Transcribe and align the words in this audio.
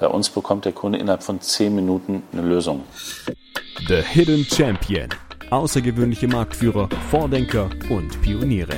Bei 0.00 0.08
uns 0.08 0.30
bekommt 0.30 0.64
der 0.64 0.72
Kunde 0.72 0.98
innerhalb 0.98 1.22
von 1.22 1.42
zehn 1.42 1.74
Minuten 1.74 2.22
eine 2.32 2.40
Lösung. 2.40 2.84
The 3.86 4.00
Hidden 4.02 4.46
Champion. 4.46 5.10
Außergewöhnliche 5.50 6.26
Marktführer, 6.26 6.88
Vordenker 7.10 7.68
und 7.90 8.22
Pioniere. 8.22 8.76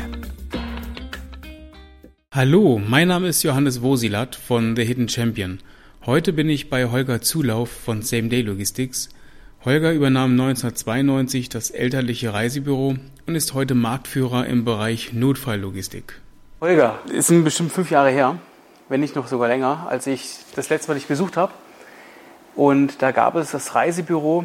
Hallo, 2.35 2.83
mein 2.85 3.07
Name 3.07 3.29
ist 3.29 3.45
Johannes 3.45 3.83
Wosilat 3.83 4.35
von 4.35 4.75
The 4.75 4.85
Hidden 4.85 5.09
Champion. 5.09 5.61
Heute 6.07 6.33
bin 6.33 6.49
ich 6.49 6.69
bei 6.69 6.91
Holger 6.91 7.21
Zulauf 7.21 7.71
von 7.71 8.03
Same 8.03 8.29
Day 8.29 8.43
Logistics. 8.43 9.09
Holger 9.65 9.93
übernahm 9.93 10.33
1992 10.33 11.49
das 11.49 11.71
elterliche 11.71 12.33
Reisebüro 12.33 12.97
und 13.29 13.35
ist 13.37 13.55
heute 13.55 13.77
Marktführer 13.77 14.47
im 14.47 14.65
Bereich 14.65 15.13
Notfalllogistik. 15.13 16.21
Holger, 16.61 16.99
ist 17.13 17.29
bestimmt 17.45 17.71
fünf 17.71 17.93
Jahre 17.93 18.11
her, 18.11 18.39
wenn 18.89 19.01
nicht 19.01 19.17
noch 19.17 19.27
sogar 19.27 19.49
länger, 19.49 19.87
als 19.89 20.07
ich 20.07 20.37
das 20.55 20.69
letzte 20.69 20.91
Mal 20.91 20.95
dich 20.95 21.07
besucht 21.07 21.37
habe. 21.37 21.53
Und 22.55 23.01
da 23.01 23.13
gab 23.13 23.35
es 23.37 23.53
das 23.53 23.75
Reisebüro 23.75 24.45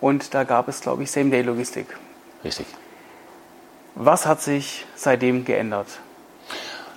und 0.00 0.34
da 0.34 0.44
gab 0.44 0.68
es, 0.68 0.80
glaube 0.80 1.02
ich, 1.04 1.10
Same 1.10 1.30
Day 1.30 1.42
Logistik. 1.42 1.86
Richtig. 2.42 2.66
Was 3.94 4.26
hat 4.26 4.42
sich 4.42 4.86
seitdem 4.96 5.44
geändert? 5.44 5.86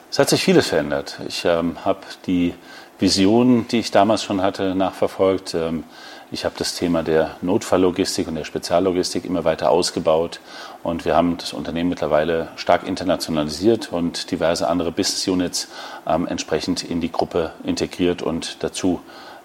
Es 0.09 0.19
hat 0.19 0.29
sich 0.29 0.43
vieles 0.43 0.67
verändert. 0.67 1.19
Ich 1.27 1.45
ähm, 1.45 1.85
habe 1.85 1.99
die 2.25 2.55
Vision, 2.97 3.67
die 3.67 3.79
ich 3.79 3.91
damals 3.91 4.23
schon 4.23 4.41
hatte, 4.41 4.73
nachverfolgt. 4.73 5.53
Ähm, 5.53 5.83
ich 6.31 6.43
habe 6.43 6.55
das 6.57 6.75
Thema 6.75 7.03
der 7.03 7.37
Notfalllogistik 7.41 8.27
und 8.27 8.35
der 8.35 8.43
Speziallogistik 8.43 9.23
immer 9.23 9.45
weiter 9.45 9.69
ausgebaut 9.69 10.39
und 10.83 11.05
wir 11.05 11.15
haben 11.15 11.37
das 11.37 11.53
Unternehmen 11.53 11.89
mittlerweile 11.89 12.49
stark 12.57 12.85
internationalisiert 12.85 13.91
und 13.91 14.29
diverse 14.31 14.67
andere 14.67 14.91
Business 14.91 15.27
Units 15.27 15.69
ähm, 16.05 16.27
entsprechend 16.27 16.83
in 16.83 16.99
die 16.99 17.11
Gruppe 17.11 17.53
integriert 17.63 18.21
und 18.21 18.63
dazu 18.63 19.01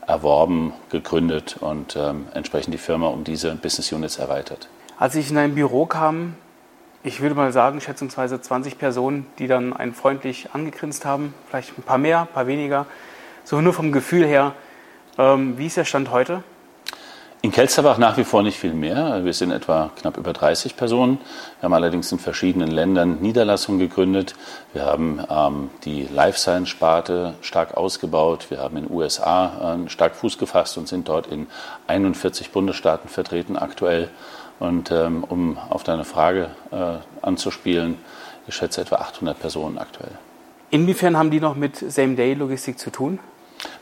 erworben, 0.06 0.72
gegründet 0.90 1.56
und 1.60 1.94
ähm, 1.96 2.26
entsprechend 2.34 2.74
die 2.74 2.78
Firma 2.78 3.06
um 3.06 3.22
diese 3.22 3.54
Business 3.54 3.92
Units 3.92 4.16
erweitert. 4.16 4.68
Als 4.98 5.14
ich 5.14 5.30
in 5.30 5.38
ein 5.38 5.54
Büro 5.54 5.86
kam, 5.86 6.34
ich 7.04 7.20
würde 7.20 7.34
mal 7.34 7.52
sagen, 7.52 7.80
schätzungsweise 7.80 8.40
20 8.40 8.78
Personen, 8.78 9.26
die 9.38 9.46
dann 9.46 9.72
einen 9.72 9.94
freundlich 9.94 10.48
angegrinst 10.52 11.04
haben, 11.04 11.34
vielleicht 11.48 11.76
ein 11.78 11.82
paar 11.82 11.98
mehr, 11.98 12.22
ein 12.22 12.26
paar 12.28 12.46
weniger. 12.46 12.86
So 13.44 13.60
nur 13.60 13.72
vom 13.72 13.90
Gefühl 13.92 14.24
her. 14.24 14.54
Ähm, 15.18 15.58
wie 15.58 15.66
ist 15.66 15.76
der 15.76 15.84
Stand 15.84 16.10
heute? 16.10 16.42
In 17.44 17.50
Kelsterbach 17.50 17.98
nach 17.98 18.16
wie 18.18 18.22
vor 18.22 18.44
nicht 18.44 18.56
viel 18.56 18.72
mehr. 18.72 19.24
Wir 19.24 19.32
sind 19.32 19.50
etwa 19.50 19.90
knapp 19.96 20.16
über 20.16 20.32
30 20.32 20.76
Personen. 20.76 21.18
Wir 21.58 21.64
haben 21.64 21.74
allerdings 21.74 22.12
in 22.12 22.20
verschiedenen 22.20 22.70
Ländern 22.70 23.18
Niederlassungen 23.20 23.80
gegründet. 23.80 24.36
Wir 24.72 24.86
haben 24.86 25.20
ähm, 25.28 25.70
die 25.84 26.04
Life 26.04 26.38
Science 26.38 26.68
Sparte 26.68 27.34
stark 27.40 27.76
ausgebaut. 27.76 28.46
Wir 28.50 28.60
haben 28.60 28.76
in 28.76 28.86
den 28.86 28.94
USA 28.94 29.74
äh, 29.74 29.90
stark 29.90 30.14
Fuß 30.14 30.38
gefasst 30.38 30.78
und 30.78 30.86
sind 30.86 31.08
dort 31.08 31.26
in 31.26 31.48
41 31.88 32.52
Bundesstaaten 32.52 33.08
vertreten 33.08 33.56
aktuell. 33.56 34.08
Und 34.60 34.92
ähm, 34.92 35.24
um 35.24 35.58
auf 35.58 35.82
deine 35.82 36.04
Frage 36.04 36.50
äh, 36.70 36.98
anzuspielen, 37.22 37.98
ich 38.46 38.54
schätze 38.54 38.82
etwa 38.82 38.96
800 38.96 39.36
Personen 39.40 39.78
aktuell. 39.78 40.12
Inwiefern 40.70 41.18
haben 41.18 41.32
die 41.32 41.40
noch 41.40 41.56
mit 41.56 41.74
Same-Day-Logistik 41.76 42.78
zu 42.78 42.90
tun? 42.90 43.18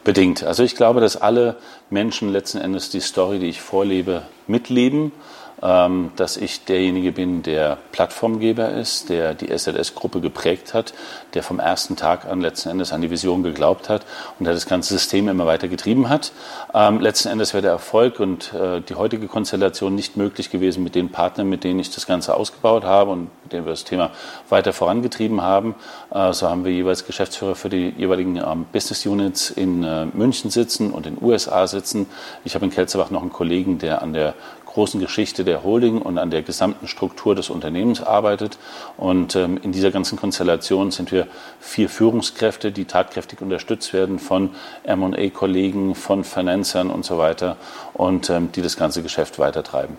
Bedingt. 0.02 0.44
Also 0.44 0.62
ich 0.62 0.76
glaube, 0.76 1.00
dass 1.00 1.16
alle 1.16 1.56
Menschen 1.90 2.30
letzten 2.30 2.58
Endes 2.58 2.90
die 2.90 3.00
Story, 3.00 3.38
die 3.38 3.48
ich 3.48 3.60
vorlebe, 3.60 4.22
mitleben 4.46 5.12
dass 5.60 6.38
ich 6.38 6.64
derjenige 6.64 7.12
bin, 7.12 7.42
der 7.42 7.76
Plattformgeber 7.92 8.70
ist, 8.70 9.10
der 9.10 9.34
die 9.34 9.56
SLS-Gruppe 9.56 10.20
geprägt 10.20 10.72
hat, 10.72 10.94
der 11.34 11.42
vom 11.42 11.58
ersten 11.58 11.96
Tag 11.96 12.24
an 12.24 12.40
letzten 12.40 12.70
Endes 12.70 12.92
an 12.92 13.02
die 13.02 13.10
Vision 13.10 13.42
geglaubt 13.42 13.88
hat 13.88 14.06
und 14.38 14.46
der 14.46 14.54
das 14.54 14.66
ganze 14.66 14.94
System 14.94 15.28
immer 15.28 15.46
weiter 15.46 15.68
getrieben 15.68 16.08
hat. 16.08 16.32
Ähm, 16.74 17.00
letzten 17.00 17.28
Endes 17.28 17.52
wäre 17.52 17.62
der 17.62 17.72
Erfolg 17.72 18.20
und 18.20 18.52
äh, 18.54 18.80
die 18.80 18.94
heutige 18.94 19.28
Konstellation 19.28 19.94
nicht 19.94 20.16
möglich 20.16 20.50
gewesen 20.50 20.82
mit 20.82 20.94
den 20.94 21.10
Partnern, 21.10 21.48
mit 21.48 21.64
denen 21.64 21.80
ich 21.80 21.90
das 21.90 22.06
Ganze 22.06 22.34
ausgebaut 22.34 22.84
habe 22.84 23.10
und 23.10 23.30
mit 23.44 23.52
denen 23.52 23.66
wir 23.66 23.70
das 23.70 23.84
Thema 23.84 24.10
weiter 24.48 24.72
vorangetrieben 24.72 25.42
haben. 25.42 25.74
Äh, 26.10 26.32
so 26.32 26.48
haben 26.48 26.64
wir 26.64 26.72
jeweils 26.72 27.06
Geschäftsführer 27.06 27.54
für 27.54 27.68
die 27.68 27.92
jeweiligen 27.96 28.36
ähm, 28.36 28.66
Business 28.72 29.04
Units 29.06 29.50
in 29.50 29.84
äh, 29.84 30.06
München 30.06 30.50
sitzen 30.50 30.90
und 30.90 31.06
in 31.06 31.16
den 31.16 31.24
USA 31.24 31.66
sitzen. 31.66 32.06
Ich 32.44 32.54
habe 32.54 32.64
in 32.64 32.70
Kelzerbach 32.70 33.10
noch 33.10 33.22
einen 33.22 33.32
Kollegen, 33.32 33.78
der 33.78 34.02
an 34.02 34.12
der 34.12 34.34
großen 34.66 35.00
Geschichte 35.00 35.44
der 35.44 35.49
Holding 35.56 36.00
und 36.00 36.18
an 36.18 36.30
der 36.30 36.42
gesamten 36.42 36.88
Struktur 36.88 37.34
des 37.34 37.50
Unternehmens 37.50 38.02
arbeitet. 38.02 38.58
Und 38.96 39.36
ähm, 39.36 39.58
in 39.62 39.72
dieser 39.72 39.90
ganzen 39.90 40.18
Konstellation 40.18 40.90
sind 40.90 41.12
wir 41.12 41.26
vier 41.60 41.88
Führungskräfte, 41.88 42.72
die 42.72 42.84
tatkräftig 42.84 43.40
unterstützt 43.40 43.92
werden 43.92 44.18
von 44.18 44.50
M&A-Kollegen, 44.84 45.94
von 45.94 46.24
Finanzern 46.24 46.90
und 46.90 47.04
so 47.04 47.18
weiter 47.18 47.56
und 47.94 48.30
ähm, 48.30 48.52
die 48.52 48.62
das 48.62 48.76
ganze 48.76 49.02
Geschäft 49.02 49.38
weitertreiben. 49.38 49.98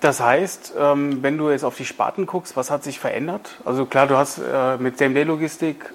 Das 0.00 0.20
heißt, 0.20 0.74
ähm, 0.76 1.22
wenn 1.22 1.38
du 1.38 1.50
jetzt 1.50 1.64
auf 1.64 1.76
die 1.76 1.84
Sparten 1.84 2.26
guckst, 2.26 2.56
was 2.56 2.70
hat 2.70 2.82
sich 2.82 2.98
verändert? 2.98 3.50
Also 3.64 3.86
klar, 3.86 4.08
du 4.08 4.16
hast 4.16 4.38
äh, 4.38 4.76
mit 4.78 4.98
CMD-Logistik 4.98 5.92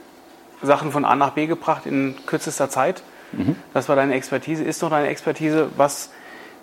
Sachen 0.61 0.91
von 0.91 1.05
A 1.05 1.15
nach 1.15 1.31
B 1.31 1.45
gebracht 1.45 1.85
in 1.85 2.15
kürzester 2.25 2.69
Zeit. 2.69 3.03
Mhm. 3.33 3.55
Das 3.73 3.89
war 3.89 3.95
deine 3.95 4.13
Expertise. 4.15 4.63
Ist 4.63 4.81
noch 4.81 4.89
deine 4.89 5.07
Expertise, 5.09 5.69
was 5.75 6.09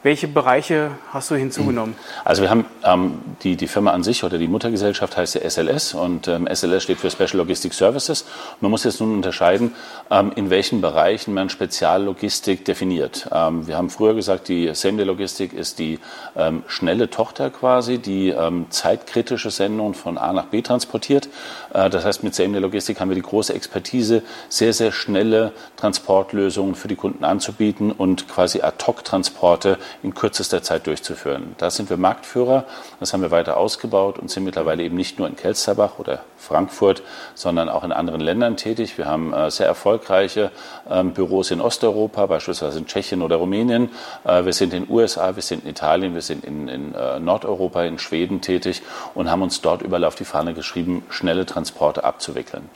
welche 0.04 0.28
Bereiche 0.28 0.90
hast 1.12 1.30
du 1.30 1.34
hinzugenommen? 1.34 1.96
Also 2.24 2.42
wir 2.42 2.50
haben 2.50 2.66
ähm, 2.84 3.18
die, 3.42 3.56
die 3.56 3.66
Firma 3.66 3.92
an 3.92 4.02
sich 4.02 4.22
oder 4.22 4.36
die 4.36 4.48
Muttergesellschaft 4.48 5.16
heißt 5.16 5.34
ja 5.34 5.48
SLS 5.48 5.94
und 5.94 6.28
ähm, 6.28 6.46
SLS 6.46 6.82
steht 6.82 6.98
für 6.98 7.10
Special 7.10 7.38
Logistic 7.38 7.72
Services. 7.72 8.26
Man 8.60 8.70
muss 8.70 8.84
jetzt 8.84 9.00
nun 9.00 9.14
unterscheiden, 9.14 9.74
ähm, 10.10 10.30
in 10.36 10.50
welchen 10.50 10.82
Bereichen 10.82 11.32
man 11.32 11.48
Speziallogistik 11.48 12.66
definiert. 12.66 13.30
Ähm, 13.32 13.66
wir 13.66 13.78
haben 13.78 13.88
früher 13.88 14.12
gesagt, 14.12 14.48
die 14.48 14.74
Same-Day-Logistik 14.74 15.54
ist 15.54 15.78
die 15.78 15.98
ähm, 16.36 16.64
schnelle 16.66 17.08
Tochter 17.08 17.48
quasi, 17.48 17.96
die 17.96 18.28
ähm, 18.28 18.66
zeitkritische 18.68 19.50
Sendungen 19.50 19.94
von 19.94 20.18
A 20.18 20.34
nach 20.34 20.46
B 20.46 20.60
transportiert. 20.60 21.30
Äh, 21.72 21.88
das 21.88 22.04
heißt, 22.04 22.22
mit 22.22 22.34
Same-Day-Logistik 22.34 23.00
haben 23.00 23.08
wir 23.08 23.16
die 23.16 23.22
große 23.22 23.54
Expertise, 23.54 24.22
sehr, 24.50 24.74
sehr 24.74 24.92
schnelle 24.92 25.52
Transportlösungen 25.78 26.74
für 26.74 26.88
die 26.88 26.96
Kunden 26.96 27.24
anzubieten 27.24 27.90
und 27.90 28.28
quasi 28.28 28.60
Ad-Hoc-Transporte 28.60 29.78
in 30.02 30.14
kürzester 30.14 30.62
Zeit 30.62 30.86
durchzuführen. 30.86 31.54
Da 31.58 31.70
sind 31.70 31.90
wir 31.90 31.96
Marktführer, 31.96 32.64
das 33.00 33.12
haben 33.12 33.22
wir 33.22 33.30
weiter 33.30 33.56
ausgebaut 33.56 34.18
und 34.18 34.30
sind 34.30 34.44
mittlerweile 34.44 34.82
eben 34.82 34.96
nicht 34.96 35.18
nur 35.18 35.28
in 35.28 35.36
Kelsterbach 35.36 35.98
oder 35.98 36.20
Frankfurt, 36.36 37.02
sondern 37.34 37.68
auch 37.68 37.84
in 37.84 37.92
anderen 37.92 38.20
Ländern 38.20 38.56
tätig. 38.56 38.98
Wir 38.98 39.06
haben 39.06 39.32
äh, 39.32 39.50
sehr 39.50 39.66
erfolgreiche 39.66 40.50
ähm, 40.90 41.12
Büros 41.12 41.50
in 41.50 41.60
Osteuropa, 41.60 42.26
beispielsweise 42.26 42.78
in 42.78 42.86
Tschechien 42.86 43.22
oder 43.22 43.36
Rumänien. 43.36 43.90
Äh, 44.24 44.44
wir 44.44 44.52
sind 44.52 44.72
in 44.74 44.84
den 44.84 44.94
USA, 44.94 45.34
wir 45.34 45.42
sind 45.42 45.64
in 45.64 45.70
Italien, 45.70 46.14
wir 46.14 46.22
sind 46.22 46.44
in, 46.44 46.68
in 46.68 46.94
äh, 46.94 47.18
Nordeuropa, 47.18 47.82
in 47.84 47.98
Schweden 47.98 48.40
tätig 48.40 48.82
und 49.14 49.30
haben 49.30 49.42
uns 49.42 49.60
dort 49.60 49.82
überall 49.82 50.04
auf 50.04 50.14
die 50.14 50.24
Fahne 50.24 50.54
geschrieben, 50.54 51.04
schnelle 51.08 51.46
Transporte 51.46 52.04
abzuwickeln. 52.04 52.68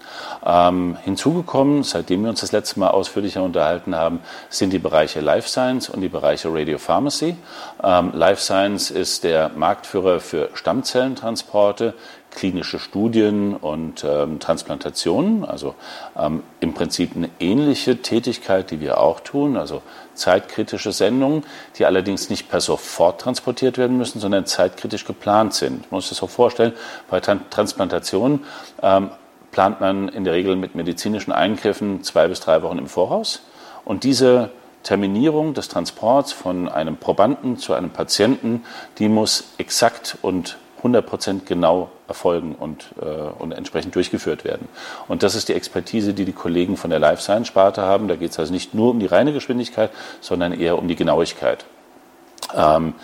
Ähm, 0.45 0.97
hinzugekommen, 1.05 1.83
seitdem 1.83 2.23
wir 2.23 2.31
uns 2.31 2.41
das 2.41 2.53
letzte 2.53 2.81
Mal 2.81 2.89
ausführlicher 2.89 3.43
unterhalten 3.43 3.95
haben, 3.95 4.21
sind 4.49 4.73
die 4.73 4.79
Bereiche 4.79 5.21
Life 5.21 5.49
Science 5.49 5.89
und 5.89 6.01
die 6.01 6.09
Bereiche 6.09 6.49
Radio 6.53 6.79
Pharmacy. 7.09 7.37
Ähm, 7.83 8.13
Life 8.13 8.43
Science 8.43 8.91
ist 8.91 9.25
der 9.25 9.51
Marktführer 9.57 10.21
für 10.21 10.51
Stammzellentransporte 10.55 11.95
klinische 12.31 12.79
Studien 12.79 13.57
und 13.57 14.05
ähm, 14.05 14.39
Transplantationen, 14.39 15.45
also 15.45 15.75
ähm, 16.17 16.43
im 16.61 16.75
Prinzip 16.75 17.17
eine 17.17 17.31
ähnliche 17.41 18.03
Tätigkeit, 18.03 18.71
die 18.71 18.81
wir 18.81 19.01
auch 19.01 19.21
tun, 19.21 19.57
also 19.57 19.81
zeitkritische 20.15 20.93
Sendungen, 20.93 21.45
die 21.79 21.87
allerdings 21.87 22.29
nicht 22.29 22.51
per 22.51 22.61
sofort 22.61 23.23
transportiert 23.23 23.79
werden 23.79 23.97
müssen, 23.97 24.21
sondern 24.21 24.45
zeitkritisch 24.45 25.07
geplant 25.07 25.55
sind. 25.55 25.91
Man 25.91 25.99
muss 25.99 26.05
sich 26.05 26.11
das 26.11 26.19
so 26.19 26.27
vorstellen, 26.27 26.75
bei 27.09 27.21
Tran 27.21 27.41
Transplantationen 27.49 28.45
ähm, 28.83 29.11
plant 29.51 29.81
man 29.81 30.09
in 30.09 30.25
der 30.25 30.35
Regel 30.35 30.57
mit 30.57 30.75
medizinischen 30.75 31.33
Eingriffen 31.33 32.03
zwei 32.03 32.29
bis 32.29 32.41
drei 32.41 32.63
Wochen 32.63 32.79
im 32.79 32.87
Voraus 32.87 33.41
und 33.87 34.05
diese 34.05 34.51
Terminierung 34.83 35.55
des 35.55 35.69
Transports 35.69 36.33
von 36.33 36.69
einem 36.69 36.97
Probanden 36.97 37.59
zu 37.59 37.75
einem 37.75 37.91
Patienten, 37.91 38.65
die 38.99 39.09
muss 39.09 39.53
exakt 39.59 40.17
und 40.23 40.57
100 40.79 41.45
genau 41.47 41.91
erfolgen 42.07 42.55
und, 42.55 42.95
äh, 43.01 43.05
und 43.05 43.53
entsprechend 43.53 43.95
durchgeführt 43.95 44.45
werden. 44.45 44.69
Und 45.09 45.23
das 45.23 45.35
ist 45.35 45.49
die 45.49 45.55
Expertise, 45.55 46.15
die 46.15 46.25
die 46.25 46.33
Kollegen 46.33 46.77
von 46.77 46.91
der 46.91 46.99
Life 46.99 47.23
Science 47.23 47.49
Sparte 47.49 47.83
haben. 47.83 48.09
Da 48.09 48.17
geht 48.17 48.31
es 48.31 48.39
also 48.39 48.53
nicht 48.53 48.75
nur 48.75 48.91
um 48.91 49.01
die 49.01 49.07
reine 49.07 49.33
Geschwindigkeit, 49.33 49.91
sondern 50.21 50.53
eher 50.53 50.79
um 50.79 50.89
die 50.89 50.97
Genauigkeit. 50.97 51.65
Ähm, 52.57 52.95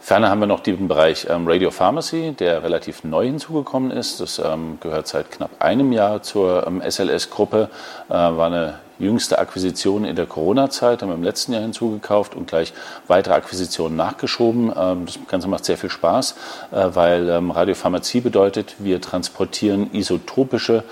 Ferner 0.00 0.30
haben 0.30 0.38
wir 0.38 0.46
noch 0.46 0.60
den 0.60 0.86
Bereich 0.86 1.26
ähm, 1.28 1.48
Radio 1.48 1.72
Pharmacy, 1.72 2.32
der 2.32 2.62
relativ 2.62 3.02
neu 3.02 3.26
hinzugekommen 3.26 3.90
ist. 3.90 4.20
Das 4.20 4.38
ähm, 4.38 4.78
gehört 4.80 5.08
seit 5.08 5.32
knapp 5.32 5.50
einem 5.58 5.92
Jahr 5.92 6.22
zur 6.22 6.64
ähm, 6.64 6.80
SLS-Gruppe, 6.80 7.70
äh, 8.08 8.12
war 8.12 8.46
eine 8.46 8.74
jüngste 8.98 9.38
Akquisition 9.38 10.04
in 10.04 10.16
der 10.16 10.26
Corona-Zeit, 10.26 11.02
haben 11.02 11.08
wir 11.08 11.14
im 11.14 11.22
letzten 11.22 11.52
Jahr 11.52 11.62
hinzugekauft 11.62 12.34
und 12.34 12.46
gleich 12.46 12.72
weitere 13.06 13.34
Akquisitionen 13.34 13.96
nachgeschoben. 13.96 14.72
Ähm, 14.76 15.06
das 15.06 15.18
Ganze 15.28 15.48
macht 15.48 15.64
sehr 15.64 15.78
viel 15.78 15.90
Spaß, 15.90 16.34
äh, 16.72 16.88
weil 16.94 17.28
ähm, 17.28 17.50
Radiopharmazie 17.50 18.20
bedeutet, 18.20 18.76
wir 18.78 19.00
transportieren 19.00 19.92
isotopische 19.92 20.84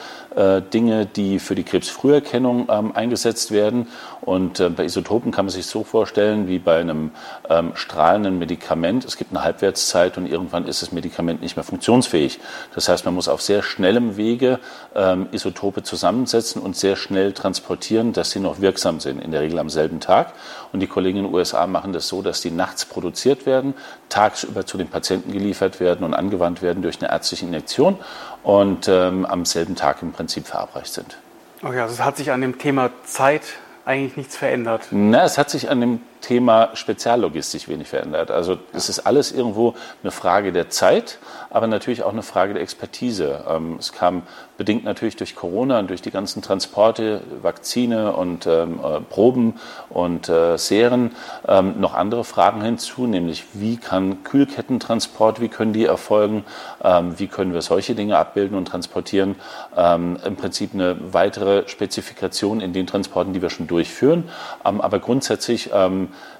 Dinge, 0.61 1.07
die 1.07 1.39
für 1.39 1.55
die 1.55 1.63
Krebsfrüherkennung 1.63 2.69
ähm, 2.71 2.93
eingesetzt 2.95 3.51
werden. 3.51 3.89
Und 4.21 4.59
äh, 4.61 4.71
bei 4.71 4.85
Isotopen 4.85 5.33
kann 5.33 5.47
man 5.47 5.53
sich 5.53 5.67
so 5.67 5.85
vorstellen 5.85 6.49
wie 6.49 6.59
bei 6.59 6.81
einem 6.81 7.11
ähm, 7.49 7.73
strahlenden 7.75 8.39
Medikament. 8.39 9.05
Es 9.05 9.17
gibt 9.17 9.33
eine 9.33 9.45
Halbwertszeit 9.45 10.17
und 10.17 10.27
irgendwann 10.27 10.67
ist 10.67 10.83
das 10.83 10.93
Medikament 10.93 11.43
nicht 11.43 11.57
mehr 11.57 11.65
funktionsfähig. 11.65 12.41
Das 12.75 12.89
heißt, 12.89 13.05
man 13.05 13.15
muss 13.15 13.29
auf 13.29 13.43
sehr 13.43 13.63
schnellem 13.63 14.17
Wege 14.17 14.59
ähm, 14.95 15.29
Isotope 15.33 15.83
zusammensetzen 15.83 16.63
und 16.63 16.77
sehr 16.77 16.97
schnell 16.97 17.33
transportieren, 17.33 18.13
dass 18.13 18.31
sie 18.31 18.41
noch 18.41 18.61
wirksam 18.61 19.01
sind, 19.01 19.23
in 19.23 19.31
der 19.31 19.43
Regel 19.43 19.59
am 19.59 19.69
selben 19.69 20.01
Tag. 20.01 20.33
Und 20.75 20.81
die 20.81 20.89
Kollegen 20.89 21.19
in 21.19 21.25
den 21.27 21.33
USA 21.33 21.69
machen 21.69 21.93
das 21.93 22.09
so, 22.09 22.21
dass 22.21 22.41
die 22.41 22.51
nachts 22.51 22.85
produziert 22.85 23.47
werden, 23.47 23.75
tagsüber 24.09 24.67
zu 24.67 24.77
den 24.77 24.89
Patienten 24.89 25.31
geliefert 25.31 25.79
werden 25.79 26.05
und 26.05 26.15
angewandt 26.15 26.63
werden 26.63 26.83
durch 26.83 27.01
eine 27.01 27.13
ärztliche 27.13 27.47
Injektion 27.47 27.97
und 28.43 28.89
ähm, 28.89 29.25
am 29.25 29.45
selben 29.45 29.77
Tag 29.77 30.03
im 30.03 30.11
Prinzip 30.11 30.49
verabreicht 30.49 30.93
sind. 30.93 31.17
Okay, 31.63 31.79
also 31.79 31.95
es 31.95 32.03
hat 32.03 32.17
sich 32.17 32.33
an 32.33 32.41
dem 32.41 32.59
Thema 32.59 32.91
Zeit 33.05 33.43
eigentlich 33.85 34.17
nichts 34.17 34.37
verändert. 34.37 34.89
Na, 34.91 35.23
es 35.23 35.39
hat 35.39 35.49
sich 35.49 35.71
an 35.71 35.81
dem 35.81 36.01
Thema 36.25 36.71
Speziallogistik 36.73 37.69
wenig 37.69 37.89
verändert. 37.89 38.31
Also 38.31 38.57
es 38.73 38.89
ist 38.89 39.01
alles 39.01 39.31
irgendwo 39.31 39.75
eine 40.03 40.11
Frage 40.11 40.53
der 40.53 40.71
Zeit, 40.71 41.19
aber 41.51 41.67
natürlich 41.67 42.03
auch 42.03 42.13
eine 42.13 42.23
Frage 42.23 42.55
der 42.55 42.63
Expertise. 42.63 43.45
Ähm, 43.47 43.77
es 43.79 43.93
kam 43.93 44.23
bedingt 44.57 44.85
natürlich 44.85 45.17
durch 45.17 45.35
Corona 45.35 45.81
und 45.81 45.91
durch 45.91 46.01
die 46.01 46.11
ganzen 46.11 46.41
Transporte, 46.41 47.23
Vakzine 47.43 48.13
und 48.13 48.47
ähm, 48.47 48.79
äh, 48.83 49.01
Proben 49.01 49.55
und 49.91 50.29
äh, 50.29 50.57
Serien 50.57 51.13
ähm, 51.49 51.81
noch 51.81 51.95
andere 51.95 52.25
Fragen 52.25 52.63
hinzu, 52.63 53.07
nämlich 53.07 53.45
wie 53.53 53.77
kann 53.77 54.23
Kühlkettentransport, 54.23 55.41
wie 55.41 55.49
können 55.49 55.73
die 55.73 55.85
erfolgen, 55.85 56.45
ähm, 56.83 57.19
wie 57.19 57.27
können 57.27 57.53
wir 57.53 57.63
solche 57.63 57.95
Dinge 57.95 58.17
abbilden 58.17 58.57
und 58.57 58.67
transportieren. 58.67 59.35
Ähm, 59.77 60.19
Im 60.25 60.37
Prinzip 60.37 60.73
eine 60.73 60.97
weitere 61.13 61.69
Spezifikation 61.69 62.61
in 62.61 62.73
den 62.73 62.87
Transporten, 62.87 63.33
die 63.33 63.43
wir 63.43 63.51
schon 63.51 63.67
durchführen, 63.67 64.31
ähm, 64.65 64.81
aber 64.81 65.01
grundsätzlich 65.01 65.71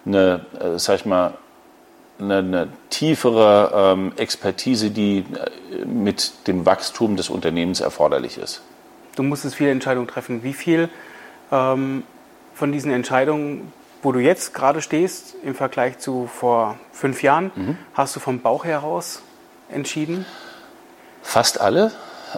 eine, 0.07 0.45
äh, 0.61 0.79
sag 0.79 0.97
ich 0.97 1.07
mal, 1.07 1.35
eine, 2.19 2.39
eine 2.39 2.69
tiefere 2.91 3.73
ähm, 3.75 4.13
Expertise, 4.17 4.91
die 4.91 5.19
äh, 5.19 5.85
mit 5.85 6.47
dem 6.47 6.67
Wachstum 6.67 7.17
des 7.17 7.29
Unternehmens 7.29 7.81
erforderlich 7.81 8.39
ist. 8.39 8.63
Du 9.17 9.23
musstest 9.23 9.57
viele 9.57 9.71
Entscheidungen 9.71 10.09
treffen. 10.09 10.43
Wie 10.43 10.53
viel 10.53 10.89
ähm, 11.51 12.05
von 12.55 12.73
diesen 12.73 12.93
Entscheidungen, 12.93 13.73
wo 14.03 14.13
du 14.13 14.21
jetzt 14.21 14.55
gerade 14.55 14.83
stehst, 14.83 15.35
im 15.43 15.55
Vergleich 15.55 15.99
zu 15.99 16.29
vor 16.33 16.79
fünf 16.93 17.23
Jahren, 17.23 17.51
mhm. 17.55 17.79
hast 17.95 18.15
du 18.17 18.21
vom 18.21 18.41
Bauch 18.41 18.65
heraus 18.65 19.23
entschieden? 19.69 20.25
Fast 21.23 21.61
alle, 21.61 21.91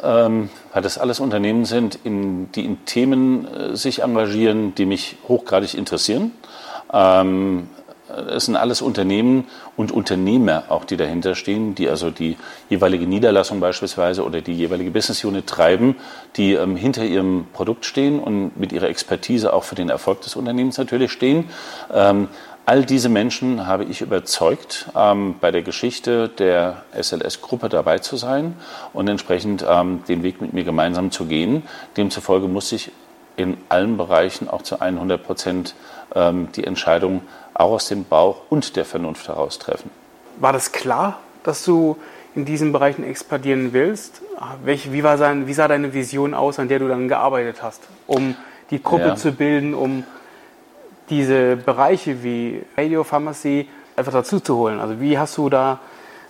ähm, 0.02 0.48
weil 0.72 0.82
das 0.82 0.96
alles 0.96 1.20
Unternehmen 1.20 1.64
sind, 1.64 1.98
in, 2.04 2.50
die 2.52 2.64
in 2.64 2.84
Themen 2.84 3.46
äh, 3.46 3.76
sich 3.76 4.02
engagieren, 4.02 4.74
die 4.74 4.86
mich 4.86 5.16
hochgradig 5.28 5.74
interessieren. 5.74 6.32
Ähm, 6.92 7.68
es 8.08 8.46
sind 8.46 8.56
alles 8.56 8.82
Unternehmen 8.82 9.46
und 9.76 9.90
Unternehmer 9.90 10.64
auch, 10.68 10.84
die 10.84 10.96
dahinter 10.96 11.34
stehen, 11.34 11.74
die 11.74 11.88
also 11.88 12.10
die 12.10 12.36
jeweilige 12.68 13.06
Niederlassung 13.06 13.58
beispielsweise 13.58 14.24
oder 14.24 14.40
die 14.40 14.52
jeweilige 14.52 14.90
Business 14.90 15.24
Unit 15.24 15.46
treiben, 15.46 15.96
die 16.36 16.52
ähm, 16.52 16.76
hinter 16.76 17.04
ihrem 17.04 17.46
Produkt 17.52 17.84
stehen 17.84 18.20
und 18.20 18.56
mit 18.56 18.72
ihrer 18.72 18.88
Expertise 18.88 19.52
auch 19.52 19.64
für 19.64 19.74
den 19.74 19.88
Erfolg 19.88 20.20
des 20.20 20.36
Unternehmens 20.36 20.78
natürlich 20.78 21.10
stehen. 21.10 21.46
Ähm, 21.92 22.28
all 22.64 22.84
diese 22.84 23.08
Menschen 23.08 23.66
habe 23.66 23.84
ich 23.84 24.02
überzeugt, 24.02 24.86
ähm, 24.96 25.34
bei 25.40 25.50
der 25.50 25.62
Geschichte 25.62 26.28
der 26.28 26.84
SLS-Gruppe 26.92 27.68
dabei 27.68 27.98
zu 27.98 28.16
sein 28.16 28.54
und 28.92 29.08
entsprechend 29.08 29.64
ähm, 29.68 30.04
den 30.06 30.22
Weg 30.22 30.40
mit 30.40 30.52
mir 30.52 30.64
gemeinsam 30.64 31.10
zu 31.10 31.24
gehen. 31.24 31.64
Demzufolge 31.96 32.46
muss 32.46 32.70
ich 32.70 32.92
in 33.36 33.56
allen 33.68 33.96
Bereichen 33.96 34.48
auch 34.48 34.62
zu 34.62 34.80
100 34.80 35.22
Prozent 35.22 35.74
die 36.54 36.64
Entscheidung 36.64 37.20
auch 37.52 37.72
aus 37.72 37.88
dem 37.88 38.04
Bauch 38.04 38.42
und 38.48 38.76
der 38.76 38.86
Vernunft 38.86 39.28
heraus 39.28 39.58
treffen. 39.58 39.90
War 40.38 40.54
das 40.54 40.72
klar, 40.72 41.18
dass 41.42 41.62
du 41.62 41.98
in 42.34 42.44
diesen 42.44 42.72
Bereichen 42.72 43.04
expandieren 43.04 43.72
willst? 43.72 44.22
Wie, 44.64 45.02
war 45.02 45.18
sein, 45.18 45.46
wie 45.46 45.52
sah 45.52 45.68
deine 45.68 45.92
Vision 45.92 46.32
aus, 46.32 46.58
an 46.58 46.68
der 46.68 46.78
du 46.78 46.88
dann 46.88 47.08
gearbeitet 47.08 47.62
hast, 47.62 47.82
um 48.06 48.34
die 48.70 48.82
Gruppe 48.82 49.08
ja. 49.08 49.16
zu 49.16 49.32
bilden, 49.32 49.74
um 49.74 50.04
diese 51.10 51.56
Bereiche 51.56 52.22
wie 52.22 52.62
Radiopharmacy 52.76 53.68
einfach 53.96 54.12
dazu 54.12 54.40
zu 54.40 54.56
holen? 54.56 54.80
Also 54.80 55.00
wie 55.00 55.18
hast 55.18 55.36
du 55.36 55.48
da 55.48 55.80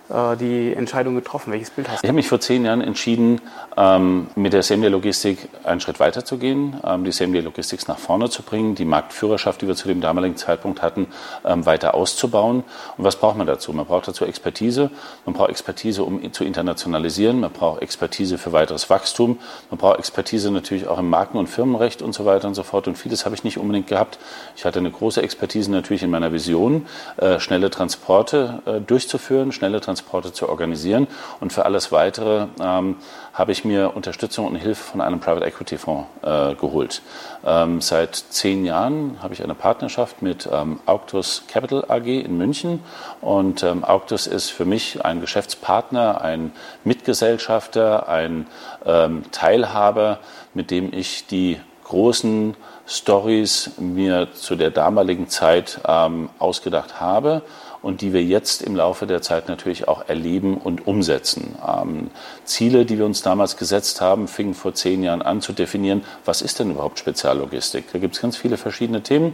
die 0.09 0.73
Entscheidung 0.73 1.15
getroffen? 1.15 1.51
Welches 1.51 1.69
Bild 1.69 1.87
hast 1.89 2.01
du? 2.01 2.05
Ich 2.05 2.07
habe 2.07 2.15
mich 2.15 2.29
vor 2.29 2.39
zehn 2.39 2.63
Jahren 2.63 2.81
entschieden, 2.81 3.41
ähm, 3.75 4.27
mit 4.35 4.53
der 4.53 4.63
Same-Day-Logistik 4.63 5.49
einen 5.63 5.81
Schritt 5.81 5.99
weiter 5.99 6.23
zu 6.23 6.37
gehen, 6.37 6.77
ähm, 6.83 7.03
die 7.03 7.11
Same-Day-Logistics 7.11 7.87
nach 7.87 7.99
vorne 7.99 8.29
zu 8.29 8.41
bringen, 8.41 8.73
die 8.73 8.85
Marktführerschaft, 8.85 9.61
die 9.61 9.67
wir 9.67 9.75
zu 9.75 9.87
dem 9.87 10.01
damaligen 10.01 10.37
Zeitpunkt 10.37 10.81
hatten, 10.81 11.07
ähm, 11.45 11.65
weiter 11.65 11.93
auszubauen. 11.93 12.63
Und 12.97 13.03
was 13.03 13.17
braucht 13.17 13.37
man 13.37 13.45
dazu? 13.47 13.73
Man 13.73 13.85
braucht 13.85 14.07
dazu 14.07 14.25
Expertise. 14.25 14.89
Man 15.25 15.35
braucht 15.35 15.49
Expertise, 15.49 16.03
um 16.03 16.31
zu 16.31 16.43
internationalisieren. 16.43 17.41
Man 17.41 17.51
braucht 17.51 17.81
Expertise 17.81 18.37
für 18.37 18.53
weiteres 18.53 18.89
Wachstum. 18.89 19.39
Man 19.69 19.77
braucht 19.77 19.99
Expertise 19.99 20.49
natürlich 20.51 20.87
auch 20.87 20.99
im 20.99 21.09
Marken- 21.09 21.37
und 21.37 21.47
Firmenrecht 21.47 22.01
und 22.01 22.13
so 22.13 22.25
weiter 22.25 22.47
und 22.47 22.55
so 22.55 22.63
fort. 22.63 22.87
Und 22.87 22.97
vieles 22.97 23.25
habe 23.25 23.35
ich 23.35 23.43
nicht 23.43 23.57
unbedingt 23.57 23.87
gehabt. 23.87 24.17
Ich 24.55 24.65
hatte 24.65 24.79
eine 24.79 24.89
große 24.89 25.21
Expertise 25.21 25.69
natürlich 25.69 26.03
in 26.03 26.09
meiner 26.09 26.31
Vision, 26.31 26.85
äh, 27.17 27.39
schnelle 27.39 27.69
Transporte 27.69 28.63
äh, 28.65 28.79
durchzuführen, 28.79 29.51
schnelle 29.51 29.81
Transporte 29.81 29.96
Transporte 29.97 30.31
zu 30.31 30.47
organisieren. 30.47 31.07
Und 31.39 31.53
für 31.53 31.65
alles 31.65 31.91
Weitere 31.91 32.47
ähm, 32.61 32.97
habe 33.33 33.51
ich 33.51 33.65
mir 33.65 33.95
Unterstützung 33.95 34.45
und 34.45 34.55
Hilfe 34.55 34.83
von 34.83 35.01
einem 35.01 35.19
Private 35.19 35.45
Equity 35.45 35.77
Fonds 35.77 36.07
äh, 36.21 36.53
geholt. 36.55 37.01
Ähm, 37.45 37.81
seit 37.81 38.15
zehn 38.15 38.63
Jahren 38.65 39.17
habe 39.21 39.33
ich 39.33 39.43
eine 39.43 39.55
Partnerschaft 39.55 40.21
mit 40.21 40.47
ähm, 40.51 40.79
Auctus 40.85 41.43
Capital 41.47 41.85
AG 41.87 42.05
in 42.05 42.37
München. 42.37 42.83
Und 43.21 43.63
ähm, 43.63 43.83
Auctus 43.83 44.27
ist 44.27 44.49
für 44.51 44.65
mich 44.65 45.03
ein 45.03 45.19
Geschäftspartner, 45.19 46.21
ein 46.21 46.51
Mitgesellschafter, 46.83 48.07
ein 48.07 48.45
ähm, 48.85 49.23
Teilhaber, 49.31 50.19
mit 50.53 50.69
dem 50.69 50.93
ich 50.93 51.25
die 51.25 51.59
großen 51.85 52.55
Stories 52.85 53.71
mir 53.79 54.27
zu 54.33 54.55
der 54.55 54.71
damaligen 54.71 55.27
Zeit 55.27 55.79
ähm, 55.87 56.29
ausgedacht 56.37 57.01
habe 57.01 57.41
und 57.81 58.01
die 58.01 58.13
wir 58.13 58.23
jetzt 58.23 58.61
im 58.61 58.75
Laufe 58.75 59.07
der 59.07 59.21
Zeit 59.21 59.47
natürlich 59.47 59.87
auch 59.87 60.07
erleben 60.07 60.57
und 60.57 60.87
umsetzen. 60.87 61.55
Ähm, 61.65 62.09
Ziele, 62.43 62.85
die 62.85 62.97
wir 62.97 63.05
uns 63.05 63.21
damals 63.21 63.57
gesetzt 63.57 64.01
haben, 64.01 64.27
fingen 64.27 64.53
vor 64.53 64.73
zehn 64.73 65.03
Jahren 65.03 65.21
an 65.21 65.41
zu 65.41 65.53
definieren, 65.53 66.03
was 66.25 66.41
ist 66.41 66.59
denn 66.59 66.71
überhaupt 66.71 66.99
Speziallogistik? 66.99 67.85
Da 67.91 67.99
gibt 67.99 68.15
es 68.15 68.21
ganz 68.21 68.37
viele 68.37 68.57
verschiedene 68.57 69.03
Themen. 69.03 69.33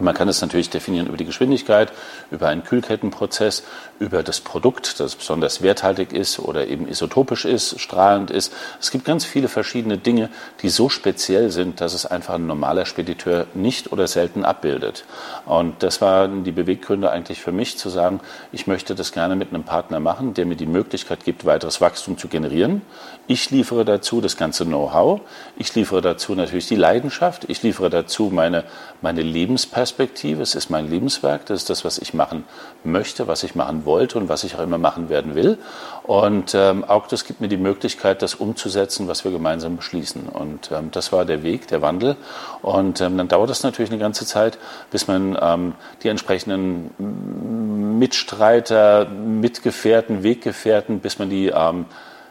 Man 0.00 0.14
kann 0.14 0.26
es 0.26 0.40
natürlich 0.40 0.70
definieren 0.70 1.06
über 1.06 1.18
die 1.18 1.26
Geschwindigkeit, 1.26 1.92
über 2.30 2.48
einen 2.48 2.64
Kühlkettenprozess, 2.64 3.62
über 3.98 4.22
das 4.22 4.40
Produkt, 4.40 4.98
das 5.00 5.14
besonders 5.14 5.60
werthaltig 5.60 6.14
ist 6.14 6.38
oder 6.38 6.66
eben 6.66 6.88
isotopisch 6.88 7.44
ist, 7.44 7.78
strahlend 7.78 8.30
ist. 8.30 8.54
Es 8.80 8.90
gibt 8.90 9.04
ganz 9.04 9.26
viele 9.26 9.48
verschiedene 9.48 9.98
Dinge, 9.98 10.30
die 10.62 10.70
so 10.70 10.88
speziell 10.88 11.50
sind, 11.50 11.82
dass 11.82 11.92
es 11.92 12.06
einfach 12.06 12.34
ein 12.34 12.46
normaler 12.46 12.86
Spediteur 12.86 13.46
nicht 13.52 13.92
oder 13.92 14.08
selten 14.08 14.46
abbildet. 14.46 15.04
Und 15.44 15.82
das 15.82 16.00
waren 16.00 16.42
die 16.42 16.52
Beweggründe 16.52 17.10
eigentlich 17.10 17.42
für 17.42 17.52
mich 17.52 17.76
zu 17.76 17.90
sagen, 17.90 18.20
ich 18.50 18.66
möchte 18.66 18.94
das 18.94 19.12
gerne 19.12 19.36
mit 19.36 19.50
einem 19.50 19.64
Partner 19.64 20.00
machen, 20.00 20.32
der 20.32 20.46
mir 20.46 20.56
die 20.56 20.66
Möglichkeit 20.66 21.22
gibt, 21.22 21.44
weiteres 21.44 21.82
Wachstum 21.82 22.16
zu 22.16 22.28
generieren. 22.28 22.80
Ich 23.26 23.50
liefere 23.50 23.84
dazu 23.84 24.22
das 24.22 24.38
ganze 24.38 24.64
Know-how. 24.64 25.20
Ich 25.56 25.74
liefere 25.74 26.00
dazu 26.00 26.34
natürlich 26.34 26.66
die 26.66 26.76
Leidenschaft. 26.76 27.44
Ich 27.48 27.62
liefere 27.62 27.90
dazu 27.90 28.30
meine, 28.32 28.64
meine 29.02 29.20
Lebensperspektive 29.20 29.81
Perspektive, 29.82 30.42
es 30.42 30.54
ist 30.54 30.70
mein 30.70 30.88
Lebenswerk, 30.88 31.46
das 31.46 31.62
ist 31.62 31.68
das, 31.68 31.84
was 31.84 31.98
ich 31.98 32.14
machen 32.14 32.44
möchte, 32.84 33.26
was 33.26 33.42
ich 33.42 33.56
machen 33.56 33.84
wollte 33.84 34.16
und 34.16 34.28
was 34.28 34.44
ich 34.44 34.54
auch 34.54 34.60
immer 34.60 34.78
machen 34.78 35.08
werden 35.08 35.34
will. 35.34 35.58
Und 36.04 36.54
ähm, 36.54 36.84
auch 36.84 37.08
das 37.08 37.24
gibt 37.24 37.40
mir 37.40 37.48
die 37.48 37.56
Möglichkeit, 37.56 38.22
das 38.22 38.36
umzusetzen, 38.36 39.08
was 39.08 39.24
wir 39.24 39.32
gemeinsam 39.32 39.76
beschließen. 39.76 40.28
Und 40.28 40.70
ähm, 40.70 40.92
das 40.92 41.10
war 41.10 41.24
der 41.24 41.42
Weg, 41.42 41.66
der 41.66 41.82
Wandel. 41.82 42.14
Und 42.62 43.00
ähm, 43.00 43.18
dann 43.18 43.26
dauert 43.26 43.50
es 43.50 43.64
natürlich 43.64 43.90
eine 43.90 43.98
ganze 43.98 44.24
Zeit, 44.24 44.56
bis 44.92 45.08
man 45.08 45.36
ähm, 45.42 45.74
die 46.04 46.08
entsprechenden 46.10 47.98
Mitstreiter, 47.98 49.06
Mitgefährten, 49.06 50.22
Weggefährten, 50.22 51.00
bis 51.00 51.18
man 51.18 51.28
die 51.28 51.48
ähm, 51.48 51.86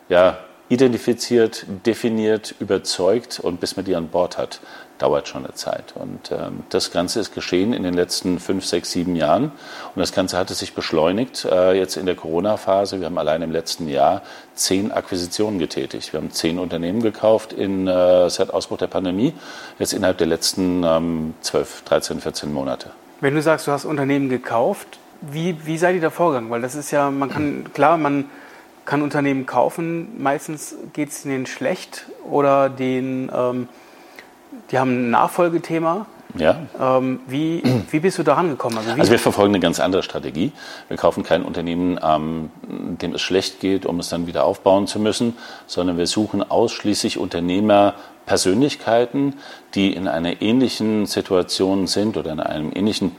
ja, 0.07 0.37
identifiziert, 0.71 1.65
definiert, 1.85 2.55
überzeugt 2.61 3.41
und 3.41 3.59
bis 3.59 3.75
man 3.75 3.83
die 3.83 3.93
an 3.93 4.07
Bord 4.07 4.37
hat. 4.37 4.61
Dauert 5.01 5.27
schon 5.27 5.45
eine 5.45 5.53
Zeit. 5.53 5.93
Und 5.95 6.31
ähm, 6.31 6.63
das 6.69 6.91
Ganze 6.91 7.19
ist 7.19 7.33
geschehen 7.33 7.73
in 7.73 7.83
den 7.83 7.93
letzten 7.93 8.39
fünf, 8.39 8.65
sechs, 8.65 8.91
sieben 8.91 9.15
Jahren. 9.15 9.45
Und 9.45 9.99
das 9.99 10.11
Ganze 10.11 10.37
hatte 10.37 10.53
sich 10.53 10.73
beschleunigt 10.73 11.45
äh, 11.45 11.73
jetzt 11.73 11.97
in 11.97 12.05
der 12.05 12.15
Corona-Phase. 12.15 12.99
Wir 12.99 13.07
haben 13.07 13.17
allein 13.17 13.41
im 13.41 13.51
letzten 13.51 13.87
Jahr 13.87 14.21
zehn 14.53 14.91
Akquisitionen 14.91 15.59
getätigt. 15.59 16.13
Wir 16.13 16.19
haben 16.19 16.31
zehn 16.31 16.59
Unternehmen 16.59 17.01
gekauft 17.01 17.53
in, 17.53 17.87
äh, 17.87 18.29
seit 18.29 18.53
Ausbruch 18.53 18.77
der 18.77 18.87
Pandemie, 18.87 19.33
jetzt 19.79 19.93
innerhalb 19.93 20.17
der 20.17 20.27
letzten 20.27 20.83
ähm, 20.83 21.33
12, 21.41 21.83
13, 21.83 22.21
14 22.21 22.53
Monate. 22.53 22.91
Wenn 23.21 23.35
du 23.35 23.41
sagst, 23.41 23.67
du 23.67 23.71
hast 23.71 23.85
Unternehmen 23.85 24.29
gekauft, 24.29 24.99
wie, 25.21 25.55
wie 25.65 25.77
seid 25.77 25.95
ihr 25.95 26.01
da 26.01 26.09
vorgegangen? 26.09 26.49
Weil 26.49 26.61
das 26.61 26.75
ist 26.75 26.91
ja, 26.91 27.11
man 27.11 27.29
kann, 27.29 27.73
klar, 27.73 27.97
man 27.97 28.25
kann 28.85 29.01
Unternehmen 29.01 29.45
kaufen, 29.45 30.21
meistens 30.21 30.75
geht 30.93 31.09
es 31.09 31.25
ihnen 31.25 31.45
schlecht 31.45 32.07
oder 32.29 32.69
den, 32.69 33.31
ähm, 33.33 33.69
die 34.71 34.79
haben 34.79 35.07
ein 35.07 35.09
Nachfolgethema. 35.11 36.05
Ja. 36.37 36.61
Ähm, 36.79 37.19
wie, 37.27 37.61
wie 37.91 37.99
bist 37.99 38.17
du 38.17 38.23
da 38.23 38.35
rangekommen? 38.35 38.77
Also, 38.77 38.91
also, 38.91 39.11
wir 39.11 39.19
verfolgen 39.19 39.53
eine 39.53 39.61
ganz 39.61 39.79
andere 39.79 40.03
Strategie. 40.03 40.51
Wir 40.87 40.97
kaufen 40.97 41.23
kein 41.23 41.43
Unternehmen, 41.43 41.99
ähm, 42.01 42.49
dem 42.61 43.15
es 43.15 43.21
schlecht 43.21 43.59
geht, 43.59 43.85
um 43.85 43.99
es 43.99 44.09
dann 44.09 44.27
wieder 44.27 44.45
aufbauen 44.45 44.87
zu 44.87 44.99
müssen, 44.99 45.35
sondern 45.67 45.97
wir 45.97 46.07
suchen 46.07 46.49
ausschließlich 46.49 47.17
Unternehmer, 47.17 47.95
Persönlichkeiten, 48.25 49.35
die 49.73 49.93
in 49.93 50.07
einer 50.07 50.41
ähnlichen 50.41 51.05
Situation 51.05 51.87
sind 51.87 52.17
oder 52.17 52.31
in 52.31 52.39
einem 52.39 52.71
ähnlichen 52.73 53.11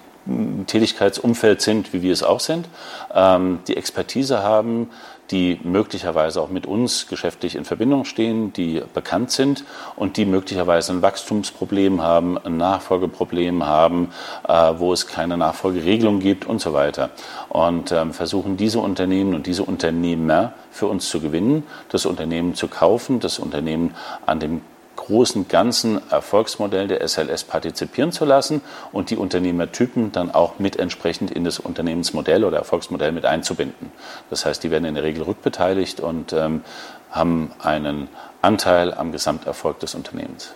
Tätigkeitsumfeld 0.67 1.61
sind, 1.61 1.93
wie 1.93 2.03
wir 2.03 2.12
es 2.12 2.23
auch 2.23 2.41
sind, 2.41 2.69
ähm, 3.12 3.59
die 3.67 3.77
Expertise 3.77 4.43
haben, 4.43 4.89
die 5.33 5.59
möglicherweise 5.65 6.41
auch 6.41 6.51
mit 6.51 6.67
uns 6.67 7.09
geschäftlich 7.09 7.57
in 7.57 7.65
Verbindung 7.65 8.05
stehen, 8.05 8.53
die 8.53 8.83
bekannt 8.95 9.31
sind 9.31 9.65
und 9.97 10.17
die 10.19 10.27
möglicherweise 10.27 10.93
ein 10.93 11.03
Wachstumsproblem 11.03 12.03
haben, 12.03 12.39
ein 12.39 12.59
Nachfolgeproblem 12.59 13.67
haben, 13.67 14.11
äh, 14.47 14.73
wo 14.77 14.93
es 14.93 15.07
keine 15.07 15.37
Nachfolgeregelung 15.37 16.21
gibt 16.21 16.45
und 16.45 16.61
so 16.61 16.75
weiter. 16.75 17.11
Und 17.49 17.91
ähm, 17.91 18.12
versuchen 18.12 18.57
diese 18.57 18.79
Unternehmen 18.79 19.35
und 19.35 19.47
diese 19.47 19.65
Unternehmer 19.65 20.53
für 20.71 20.87
uns 20.87 21.09
zu 21.09 21.21
gewinnen, 21.21 21.65
das 21.89 22.07
Unternehmen 22.07 22.55
zu 22.55 22.69
kaufen, 22.69 23.19
das 23.19 23.39
Unternehmen 23.39 23.95
an 24.27 24.39
dem 24.39 24.61
großen 25.03 25.49
ganzen 25.49 26.01
Erfolgsmodell 26.11 26.87
der 26.87 27.07
SLS 27.07 27.45
partizipieren 27.45 28.13
zu 28.13 28.25
lassen 28.25 28.61
und 28.93 29.11
die 29.11 29.17
Unternehmertypen 29.17 30.13
dann 30.13 30.31
auch 30.31 30.59
mit 30.61 30.77
entsprechend 30.77 31.33
in 31.33 31.43
das 31.45 31.59
Unternehmensmodell 31.59 32.45
oder 32.45 32.59
Erfolgsmodell 32.59 33.11
mit 33.11 33.25
einzubinden. 33.25 33.91
Das 34.31 34.47
heißt, 34.47 34.63
die 34.63 34.71
werden 34.71 34.85
in 34.85 34.95
der 34.95 35.03
Regel 35.03 35.25
rückbeteiligt 35.25 36.01
und 36.01 36.33
ähm, 36.33 36.63
haben 37.11 37.51
einen 37.59 38.09
Anteil 38.43 38.95
am 38.95 39.11
Gesamterfolg 39.11 39.81
des 39.81 39.95
Unternehmens. 39.97 40.55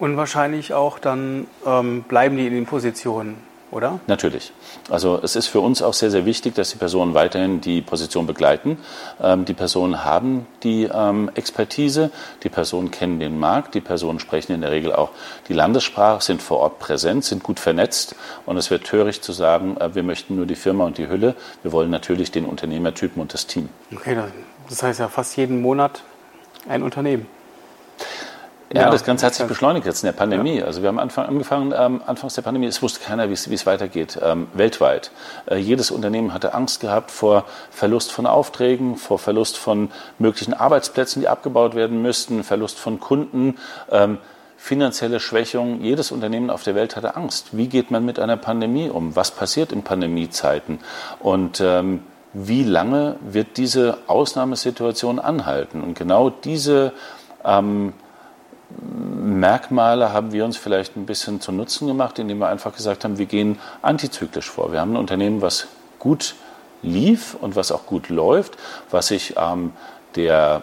Und 0.00 0.16
wahrscheinlich 0.16 0.74
auch 0.74 0.98
dann 0.98 1.46
ähm, 1.64 2.02
bleiben 2.02 2.36
die 2.36 2.48
in 2.48 2.54
den 2.54 2.66
Positionen 2.66 3.36
oder? 3.74 4.00
Natürlich. 4.06 4.52
Also 4.88 5.20
es 5.22 5.36
ist 5.36 5.48
für 5.48 5.60
uns 5.60 5.82
auch 5.82 5.94
sehr, 5.94 6.10
sehr 6.10 6.24
wichtig, 6.24 6.54
dass 6.54 6.70
die 6.70 6.78
Personen 6.78 7.14
weiterhin 7.14 7.60
die 7.60 7.82
Position 7.82 8.26
begleiten. 8.26 8.78
Ähm, 9.20 9.44
die 9.44 9.54
Personen 9.54 10.04
haben 10.04 10.46
die 10.62 10.84
ähm, 10.84 11.30
Expertise, 11.34 12.10
die 12.42 12.48
Personen 12.48 12.90
kennen 12.90 13.18
den 13.18 13.38
Markt, 13.38 13.74
die 13.74 13.80
Personen 13.80 14.20
sprechen 14.20 14.52
in 14.52 14.60
der 14.60 14.70
Regel 14.70 14.92
auch 14.92 15.10
die 15.48 15.52
Landessprache, 15.52 16.22
sind 16.22 16.40
vor 16.40 16.58
Ort 16.58 16.78
präsent, 16.78 17.24
sind 17.24 17.42
gut 17.42 17.58
vernetzt 17.60 18.14
und 18.46 18.56
es 18.56 18.70
wird 18.70 18.84
töricht 18.84 19.24
zu 19.24 19.32
sagen, 19.32 19.76
äh, 19.78 19.94
wir 19.94 20.02
möchten 20.02 20.36
nur 20.36 20.46
die 20.46 20.54
Firma 20.54 20.84
und 20.84 20.98
die 20.98 21.08
Hülle. 21.08 21.34
Wir 21.62 21.72
wollen 21.72 21.90
natürlich 21.90 22.30
den 22.30 22.44
Unternehmertypen 22.46 23.20
und 23.20 23.34
das 23.34 23.46
Team. 23.46 23.68
Okay, 23.94 24.16
das 24.68 24.82
heißt 24.82 25.00
ja 25.00 25.08
fast 25.08 25.36
jeden 25.36 25.60
Monat 25.60 26.02
ein 26.68 26.82
Unternehmen. 26.82 27.26
Ja, 28.72 28.82
ja, 28.82 28.90
das 28.90 29.04
Ganze 29.04 29.26
hat 29.26 29.34
sich 29.34 29.46
beschleunigt 29.46 29.86
jetzt 29.86 30.02
in 30.02 30.06
der 30.06 30.12
Pandemie. 30.12 30.58
Ja. 30.58 30.64
Also 30.64 30.82
wir 30.82 30.88
haben 30.88 30.98
Anfang, 30.98 31.26
angefangen, 31.26 31.74
ähm, 31.76 32.02
anfangs 32.06 32.34
der 32.34 32.42
Pandemie, 32.42 32.66
es 32.66 32.82
wusste 32.82 33.00
keiner, 33.04 33.28
wie 33.28 33.34
es 33.34 33.66
weitergeht, 33.66 34.18
ähm, 34.22 34.48
weltweit. 34.54 35.10
Äh, 35.46 35.56
jedes 35.56 35.90
Unternehmen 35.90 36.32
hatte 36.32 36.54
Angst 36.54 36.80
gehabt 36.80 37.10
vor 37.10 37.44
Verlust 37.70 38.10
von 38.10 38.26
Aufträgen, 38.26 38.96
vor 38.96 39.18
Verlust 39.18 39.58
von 39.58 39.90
möglichen 40.18 40.54
Arbeitsplätzen, 40.54 41.20
die 41.20 41.28
abgebaut 41.28 41.74
werden 41.74 42.00
müssten, 42.00 42.42
Verlust 42.42 42.78
von 42.78 43.00
Kunden, 43.00 43.58
ähm, 43.90 44.18
finanzielle 44.56 45.20
Schwächung. 45.20 45.82
Jedes 45.82 46.10
Unternehmen 46.10 46.48
auf 46.48 46.62
der 46.62 46.74
Welt 46.74 46.96
hatte 46.96 47.16
Angst. 47.16 47.48
Wie 47.52 47.68
geht 47.68 47.90
man 47.90 48.04
mit 48.04 48.18
einer 48.18 48.38
Pandemie 48.38 48.88
um? 48.88 49.14
Was 49.14 49.30
passiert 49.30 49.72
in 49.72 49.82
Pandemiezeiten? 49.82 50.78
Und 51.20 51.60
ähm, 51.60 52.02
wie 52.32 52.64
lange 52.64 53.16
wird 53.20 53.58
diese 53.58 53.98
Ausnahmesituation 54.06 55.18
anhalten? 55.18 55.82
Und 55.82 55.98
genau 55.98 56.30
diese 56.30 56.92
ähm, 57.44 57.92
Merkmale 58.80 60.12
haben 60.12 60.32
wir 60.32 60.44
uns 60.44 60.56
vielleicht 60.56 60.96
ein 60.96 61.06
bisschen 61.06 61.40
zu 61.40 61.52
Nutzen 61.52 61.86
gemacht, 61.86 62.18
indem 62.18 62.38
wir 62.38 62.48
einfach 62.48 62.74
gesagt 62.74 63.04
haben, 63.04 63.18
wir 63.18 63.26
gehen 63.26 63.58
antizyklisch 63.82 64.50
vor. 64.50 64.72
Wir 64.72 64.80
haben 64.80 64.92
ein 64.92 64.96
Unternehmen, 64.96 65.42
was 65.42 65.68
gut 65.98 66.34
lief 66.82 67.34
und 67.40 67.56
was 67.56 67.72
auch 67.72 67.86
gut 67.86 68.08
läuft, 68.08 68.56
was 68.90 69.08
sich 69.08 69.34
ähm, 69.38 69.72
der 70.16 70.62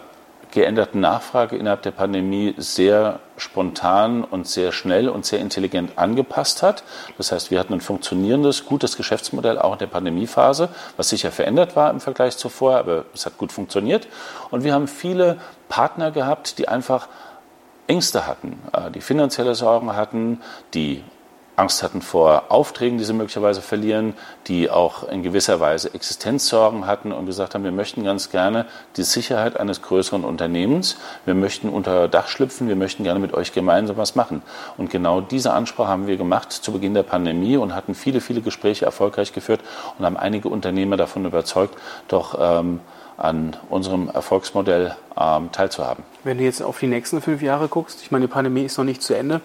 geänderten 0.52 1.00
Nachfrage 1.00 1.56
innerhalb 1.56 1.82
der 1.82 1.90
Pandemie 1.90 2.54
sehr 2.58 3.20
spontan 3.36 4.22
und 4.22 4.46
sehr 4.46 4.70
schnell 4.70 5.08
und 5.08 5.24
sehr 5.24 5.40
intelligent 5.40 5.98
angepasst 5.98 6.62
hat. 6.62 6.84
Das 7.16 7.32
heißt, 7.32 7.50
wir 7.50 7.58
hatten 7.58 7.72
ein 7.72 7.80
funktionierendes, 7.80 8.66
gutes 8.66 8.96
Geschäftsmodell 8.96 9.58
auch 9.58 9.72
in 9.72 9.78
der 9.78 9.86
Pandemiephase, 9.86 10.68
was 10.96 11.08
sicher 11.08 11.32
verändert 11.32 11.74
war 11.74 11.90
im 11.90 12.00
Vergleich 12.00 12.36
zuvor, 12.36 12.76
aber 12.76 13.06
es 13.14 13.26
hat 13.26 13.38
gut 13.38 13.50
funktioniert. 13.50 14.06
Und 14.50 14.62
wir 14.62 14.74
haben 14.74 14.88
viele 14.88 15.38
Partner 15.68 16.10
gehabt, 16.10 16.58
die 16.58 16.68
einfach 16.68 17.08
Ängste 17.92 18.26
hatten, 18.26 18.58
äh, 18.72 18.90
die 18.90 19.02
finanzielle 19.02 19.54
Sorgen 19.54 19.94
hatten, 19.94 20.40
die 20.72 21.04
Angst 21.56 21.82
hatten 21.82 22.00
vor 22.00 22.44
Aufträgen, 22.48 22.96
die 22.96 23.04
sie 23.04 23.12
möglicherweise 23.12 23.60
verlieren, 23.60 24.14
die 24.46 24.70
auch 24.70 25.06
in 25.06 25.22
gewisser 25.22 25.60
Weise 25.60 25.92
Existenzsorgen 25.92 26.86
hatten 26.86 27.12
und 27.12 27.26
gesagt 27.26 27.54
haben, 27.54 27.64
wir 27.64 27.72
möchten 27.72 28.02
ganz 28.02 28.30
gerne 28.30 28.64
die 28.96 29.02
Sicherheit 29.02 29.60
eines 29.60 29.82
größeren 29.82 30.24
Unternehmens, 30.24 30.96
wir 31.26 31.34
möchten 31.34 31.68
unter 31.68 32.08
Dach 32.08 32.28
schlüpfen, 32.28 32.68
wir 32.68 32.76
möchten 32.76 33.04
gerne 33.04 33.20
mit 33.20 33.34
euch 33.34 33.52
gemeinsam 33.52 33.98
was 33.98 34.14
machen. 34.14 34.40
Und 34.78 34.88
genau 34.88 35.20
diese 35.20 35.52
Ansprache 35.52 35.88
haben 35.88 36.06
wir 36.06 36.16
gemacht 36.16 36.50
zu 36.50 36.72
Beginn 36.72 36.94
der 36.94 37.02
Pandemie 37.02 37.58
und 37.58 37.74
hatten 37.74 37.94
viele, 37.94 38.22
viele 38.22 38.40
Gespräche 38.40 38.86
erfolgreich 38.86 39.34
geführt 39.34 39.60
und 39.98 40.06
haben 40.06 40.16
einige 40.16 40.48
Unternehmer 40.48 40.96
davon 40.96 41.26
überzeugt, 41.26 41.76
doch 42.08 42.38
ähm, 42.40 42.80
an 43.22 43.56
unserem 43.70 44.08
Erfolgsmodell 44.08 44.96
ähm, 45.16 45.52
teilzuhaben. 45.52 46.02
Wenn 46.24 46.38
du 46.38 46.44
jetzt 46.44 46.60
auf 46.60 46.80
die 46.80 46.88
nächsten 46.88 47.20
fünf 47.22 47.40
Jahre 47.40 47.68
guckst, 47.68 48.02
ich 48.02 48.10
meine, 48.10 48.26
die 48.26 48.32
Pandemie 48.32 48.64
ist 48.64 48.78
noch 48.78 48.84
nicht 48.84 49.02
zu 49.02 49.14
Ende. 49.14 49.40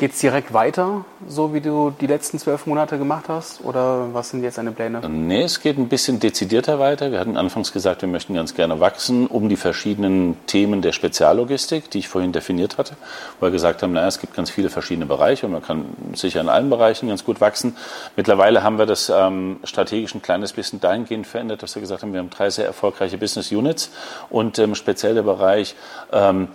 Geht 0.00 0.12
es 0.12 0.18
direkt 0.20 0.54
weiter, 0.54 1.04
so 1.28 1.52
wie 1.52 1.60
du 1.60 1.90
die 1.90 2.06
letzten 2.06 2.38
zwölf 2.38 2.64
Monate 2.64 2.96
gemacht 2.96 3.26
hast? 3.28 3.62
Oder 3.62 4.14
was 4.14 4.30
sind 4.30 4.42
jetzt 4.42 4.56
deine 4.56 4.72
Pläne? 4.72 5.06
Nee, 5.06 5.42
es 5.42 5.60
geht 5.60 5.76
ein 5.76 5.90
bisschen 5.90 6.18
dezidierter 6.18 6.78
weiter. 6.78 7.12
Wir 7.12 7.20
hatten 7.20 7.36
anfangs 7.36 7.70
gesagt, 7.70 8.00
wir 8.00 8.08
möchten 8.08 8.32
ganz 8.32 8.54
gerne 8.54 8.80
wachsen 8.80 9.26
um 9.26 9.50
die 9.50 9.58
verschiedenen 9.58 10.38
Themen 10.46 10.80
der 10.80 10.92
Speziallogistik, 10.92 11.90
die 11.90 11.98
ich 11.98 12.08
vorhin 12.08 12.32
definiert 12.32 12.78
hatte, 12.78 12.96
wo 13.40 13.46
wir 13.48 13.50
gesagt 13.50 13.82
haben, 13.82 13.92
naja, 13.92 14.08
es 14.08 14.18
gibt 14.18 14.32
ganz 14.32 14.48
viele 14.48 14.70
verschiedene 14.70 15.04
Bereiche 15.04 15.44
und 15.44 15.52
man 15.52 15.62
kann 15.62 15.84
sicher 16.14 16.40
in 16.40 16.48
allen 16.48 16.70
Bereichen 16.70 17.10
ganz 17.10 17.22
gut 17.22 17.42
wachsen. 17.42 17.76
Mittlerweile 18.16 18.62
haben 18.62 18.78
wir 18.78 18.86
das 18.86 19.12
ähm, 19.14 19.58
strategisch 19.64 20.14
ein 20.14 20.22
kleines 20.22 20.54
bisschen 20.54 20.80
dahingehend 20.80 21.26
verändert, 21.26 21.62
dass 21.62 21.74
wir 21.74 21.82
gesagt 21.82 22.02
haben, 22.04 22.14
wir 22.14 22.20
haben 22.20 22.30
drei 22.30 22.48
sehr 22.48 22.64
erfolgreiche 22.64 23.18
Business 23.18 23.52
Units 23.52 23.90
und 24.30 24.58
ähm, 24.58 24.74
speziell 24.74 25.12
der 25.12 25.24
Bereich 25.24 25.74
ähm, 26.10 26.48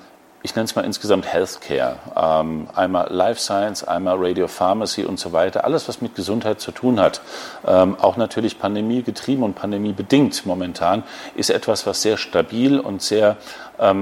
ich 0.46 0.56
nenne 0.56 0.66
es 0.66 0.76
mal 0.76 0.86
insgesamt 0.86 1.26
Healthcare. 1.26 1.98
Ähm, 2.16 2.68
einmal 2.76 3.12
Life 3.12 3.42
Science, 3.42 3.84
einmal 3.84 4.18
Radio 4.20 4.48
Pharmacy 4.48 5.04
und 5.04 5.20
so 5.20 5.34
weiter. 5.34 5.66
Alles, 5.66 5.88
was 5.88 6.02
mit 6.02 6.14
Gesundheit 6.14 6.62
zu 6.62 6.72
tun 6.72 7.00
hat. 7.00 7.22
Ähm, 7.66 7.98
auch 8.00 8.16
natürlich 8.16 8.60
Pandemie 8.60 9.02
getrieben 9.02 9.42
und 9.42 9.56
Pandemie 9.56 9.92
bedingt 9.92 10.46
momentan, 10.46 11.04
ist 11.34 11.50
etwas, 11.50 11.88
was 11.88 12.04
sehr 12.04 12.18
stabil 12.18 12.80
und 12.80 13.02
sehr 13.02 13.38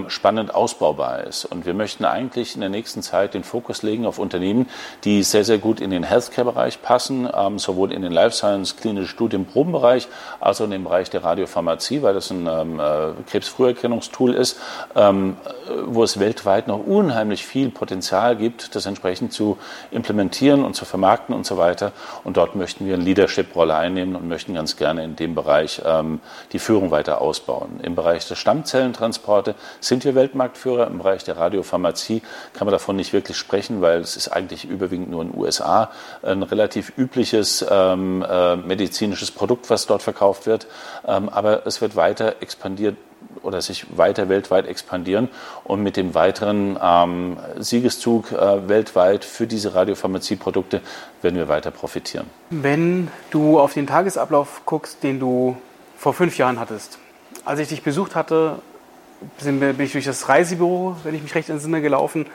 spannend 0.07 0.53
ausbaubar 0.53 1.23
ist. 1.23 1.45
Und 1.45 1.65
wir 1.65 1.73
möchten 1.73 2.05
eigentlich 2.05 2.55
in 2.55 2.61
der 2.61 2.69
nächsten 2.69 3.01
Zeit 3.01 3.33
den 3.33 3.43
Fokus 3.43 3.83
legen 3.83 4.05
auf 4.05 4.19
Unternehmen, 4.19 4.69
die 5.03 5.23
sehr, 5.23 5.43
sehr 5.43 5.57
gut 5.57 5.79
in 5.79 5.89
den 5.89 6.03
Healthcare-Bereich 6.03 6.81
passen, 6.81 7.29
ähm, 7.35 7.59
sowohl 7.59 7.91
in 7.91 8.01
den 8.01 8.11
Life 8.11 8.35
Science, 8.35 8.75
klinische 8.77 9.07
Studien, 9.07 9.45
Probenbereich, 9.45 10.07
als 10.39 10.61
auch 10.61 10.65
in 10.65 10.71
dem 10.71 10.83
Bereich 10.83 11.09
der 11.09 11.23
Radiopharmazie, 11.23 12.01
weil 12.01 12.13
das 12.13 12.31
ein 12.31 12.47
ähm, 12.47 12.79
äh, 12.79 13.13
Krebsfrüherkennungstool 13.29 14.33
ist, 14.33 14.59
ähm, 14.95 15.37
wo 15.85 16.03
es 16.03 16.19
weltweit 16.19 16.67
noch 16.67 16.85
unheimlich 16.85 17.45
viel 17.45 17.69
Potenzial 17.69 18.35
gibt, 18.35 18.75
das 18.75 18.85
entsprechend 18.85 19.33
zu 19.33 19.57
implementieren 19.91 20.63
und 20.63 20.75
zu 20.75 20.85
vermarkten 20.85 21.35
und 21.35 21.45
so 21.45 21.57
weiter. 21.57 21.91
Und 22.23 22.37
dort 22.37 22.55
möchten 22.55 22.85
wir 22.85 22.95
eine 22.95 23.03
Leadership-Rolle 23.03 23.75
einnehmen 23.75 24.15
und 24.15 24.27
möchten 24.27 24.53
ganz 24.53 24.75
gerne 24.77 25.03
in 25.03 25.15
dem 25.15 25.35
Bereich 25.35 25.81
ähm, 25.85 26.19
die 26.51 26.59
Führung 26.59 26.91
weiter 26.91 27.21
ausbauen. 27.21 27.79
Im 27.81 27.95
Bereich 27.95 28.27
der 28.27 28.35
Stammzellentransporte 28.35 29.55
sind 29.79 30.05
wir 30.05 30.15
Weltmarktführer. 30.15 30.87
Im 30.87 30.99
Bereich 30.99 31.23
der 31.23 31.37
Radiopharmazie 31.37 32.21
kann 32.53 32.65
man 32.65 32.71
davon 32.71 32.95
nicht 32.95 33.13
wirklich 33.13 33.37
sprechen, 33.37 33.81
weil 33.81 34.01
es 34.01 34.15
ist 34.17 34.29
eigentlich 34.29 34.65
überwiegend 34.65 35.09
nur 35.09 35.21
in 35.21 35.31
den 35.31 35.39
USA 35.39 35.91
ein 36.21 36.43
relativ 36.43 36.93
übliches 36.97 37.65
ähm, 37.69 38.25
äh, 38.27 38.55
medizinisches 38.55 39.31
Produkt, 39.31 39.69
was 39.69 39.85
dort 39.85 40.01
verkauft 40.01 40.45
wird. 40.45 40.67
Ähm, 41.07 41.29
aber 41.29 41.65
es 41.65 41.81
wird 41.81 41.95
weiter 41.95 42.35
expandiert 42.41 42.97
oder 43.41 43.61
sich 43.61 43.97
weiter 43.97 44.29
weltweit 44.29 44.67
expandieren 44.67 45.29
und 45.63 45.81
mit 45.83 45.97
dem 45.97 46.13
weiteren 46.13 46.77
ähm, 46.81 47.37
Siegeszug 47.57 48.31
äh, 48.31 48.67
weltweit 48.67 49.25
für 49.25 49.47
diese 49.47 49.75
Radiopharmazieprodukte 49.75 50.81
werden 51.21 51.35
wir 51.35 51.47
weiter 51.47 51.71
profitieren. 51.71 52.27
Wenn 52.49 53.09
du 53.31 53.59
auf 53.59 53.73
den 53.73 53.87
Tagesablauf 53.87 54.61
guckst, 54.65 55.03
den 55.03 55.19
du 55.19 55.57
vor 55.97 56.13
fünf 56.13 56.37
Jahren 56.37 56.59
hattest, 56.59 56.99
als 57.45 57.59
ich 57.59 57.69
dich 57.69 57.83
besucht 57.83 58.15
hatte, 58.15 58.59
bin 59.43 59.79
ich 59.79 59.91
durch 59.91 60.05
das 60.05 60.29
Reisebüro, 60.29 60.97
wenn 61.03 61.15
ich 61.15 61.21
mich 61.21 61.35
recht 61.35 61.49
entsinne, 61.49 61.81
gelaufen. 61.81 62.25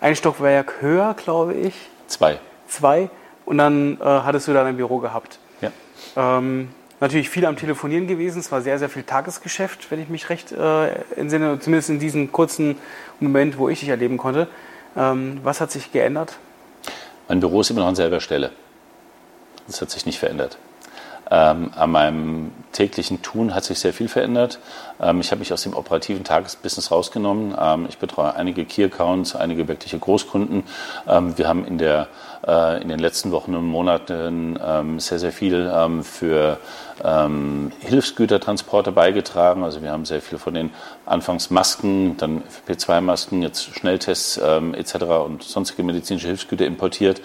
Ein 0.00 0.16
Stockwerk 0.16 0.74
höher, 0.80 1.14
glaube 1.14 1.54
ich. 1.54 1.74
Zwei. 2.06 2.38
Zwei. 2.68 3.10
Und 3.44 3.58
dann 3.58 3.98
äh, 4.00 4.04
hattest 4.04 4.48
du 4.48 4.52
da 4.52 4.64
ein 4.64 4.76
Büro 4.76 4.98
gehabt. 4.98 5.38
Ja. 5.60 5.70
Ähm, 6.16 6.68
natürlich 7.00 7.30
viel 7.30 7.46
am 7.46 7.56
Telefonieren 7.56 8.06
gewesen. 8.06 8.40
Es 8.40 8.50
war 8.52 8.60
sehr, 8.60 8.78
sehr 8.78 8.88
viel 8.88 9.04
Tagesgeschäft, 9.04 9.90
wenn 9.90 10.00
ich 10.02 10.08
mich 10.08 10.28
recht 10.28 10.52
äh, 10.52 10.88
entsinne, 11.16 11.58
zumindest 11.60 11.90
in 11.90 11.98
diesem 11.98 12.32
kurzen 12.32 12.76
Moment, 13.20 13.58
wo 13.58 13.68
ich 13.68 13.80
dich 13.80 13.88
erleben 13.88 14.18
konnte. 14.18 14.48
Ähm, 14.96 15.40
was 15.42 15.60
hat 15.60 15.70
sich 15.70 15.92
geändert? 15.92 16.36
Mein 17.28 17.40
Büro 17.40 17.60
ist 17.60 17.70
immer 17.70 17.80
noch 17.80 17.88
an 17.88 17.96
selber 17.96 18.20
Stelle. 18.20 18.50
Das 19.66 19.80
hat 19.80 19.90
sich 19.90 20.06
nicht 20.06 20.18
verändert. 20.18 20.58
Ähm, 21.28 21.72
an 21.74 21.90
meinem 21.90 22.52
täglichen 22.70 23.20
Tun 23.22 23.54
hat 23.54 23.64
sich 23.64 23.80
sehr 23.80 23.92
viel 23.92 24.06
verändert. 24.08 24.60
Ähm, 25.00 25.20
ich 25.20 25.32
habe 25.32 25.40
mich 25.40 25.52
aus 25.52 25.62
dem 25.62 25.74
operativen 25.74 26.22
Tagesbusiness 26.22 26.92
rausgenommen. 26.92 27.54
Ähm, 27.58 27.86
ich 27.88 27.98
betreue 27.98 28.34
einige 28.34 28.64
Key-Accounts, 28.64 29.34
einige 29.34 29.66
wirkliche 29.66 29.98
Großkunden. 29.98 30.62
Ähm, 31.08 31.36
wir 31.36 31.48
haben 31.48 31.66
in, 31.66 31.78
der, 31.78 32.06
äh, 32.46 32.80
in 32.80 32.88
den 32.88 33.00
letzten 33.00 33.32
Wochen 33.32 33.56
und 33.56 33.66
Monaten 33.66 34.56
ähm, 34.64 35.00
sehr, 35.00 35.18
sehr 35.18 35.32
viel 35.32 35.70
ähm, 35.74 36.04
für 36.04 36.58
Hilfsgütertransporte 37.80 38.90
beigetragen. 38.90 39.64
Also 39.64 39.82
wir 39.82 39.92
haben 39.92 40.06
sehr 40.06 40.22
viel 40.22 40.38
von 40.38 40.54
den 40.54 40.70
anfangs 41.04 41.50
Masken, 41.50 42.16
dann 42.16 42.42
FP2-Masken, 42.66 43.42
jetzt 43.42 43.64
Schnelltests 43.74 44.38
etc. 44.38 44.94
und 45.26 45.42
sonstige 45.42 45.82
medizinische 45.82 46.28
Hilfsgüter 46.28 46.64
importiert. 46.64 47.20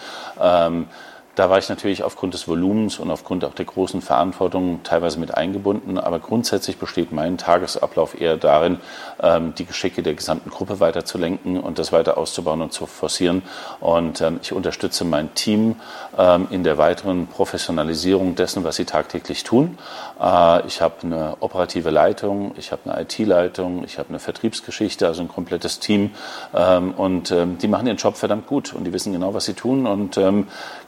Da 1.35 1.49
war 1.49 1.57
ich 1.57 1.69
natürlich 1.69 2.03
aufgrund 2.03 2.33
des 2.33 2.47
Volumens 2.47 2.99
und 2.99 3.09
aufgrund 3.09 3.45
auch 3.45 3.53
der 3.53 3.63
großen 3.63 4.01
Verantwortung 4.01 4.81
teilweise 4.83 5.17
mit 5.17 5.37
eingebunden. 5.37 5.97
Aber 5.97 6.19
grundsätzlich 6.19 6.77
besteht 6.77 7.13
mein 7.13 7.37
Tagesablauf 7.37 8.19
eher 8.19 8.35
darin, 8.35 8.79
ähm, 9.21 9.53
die 9.55 9.65
Geschicke 9.65 10.03
der 10.03 10.13
gesamten 10.13 10.49
Gruppe 10.49 10.81
weiter 10.81 11.05
zu 11.05 11.17
lenken 11.17 11.57
und 11.57 11.79
das 11.79 11.93
weiter 11.93 12.17
auszubauen 12.17 12.61
und 12.61 12.73
zu 12.73 12.85
forcieren. 12.85 13.43
Und 13.79 14.19
ähm, 14.19 14.41
ich 14.43 14.51
unterstütze 14.51 15.05
mein 15.05 15.33
Team 15.33 15.77
ähm, 16.17 16.47
in 16.49 16.65
der 16.65 16.77
weiteren 16.77 17.27
Professionalisierung 17.27 18.35
dessen, 18.35 18.65
was 18.65 18.75
sie 18.75 18.85
tagtäglich 18.85 19.45
tun. 19.45 19.77
Äh, 20.21 20.67
ich 20.67 20.81
habe 20.81 20.95
eine 21.03 21.37
operative 21.39 21.91
Leitung, 21.91 22.51
ich 22.57 22.73
habe 22.73 22.91
eine 22.91 23.03
IT-Leitung, 23.03 23.85
ich 23.85 23.99
habe 23.99 24.09
eine 24.09 24.19
Vertriebsgeschichte, 24.19 25.07
also 25.07 25.21
ein 25.21 25.29
komplettes 25.29 25.79
Team. 25.79 26.11
Und 26.51 27.33
die 27.33 27.67
machen 27.67 27.87
ihren 27.87 27.97
Job 27.97 28.17
verdammt 28.17 28.47
gut 28.47 28.73
und 28.73 28.83
die 28.83 28.93
wissen 28.93 29.13
genau, 29.13 29.33
was 29.33 29.45
sie 29.45 29.53
tun. 29.53 29.87
Und 29.87 30.19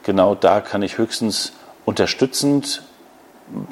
genau 0.02 0.33
da 0.34 0.60
kann 0.60 0.82
ich 0.82 0.98
höchstens 0.98 1.52
unterstützend 1.84 2.82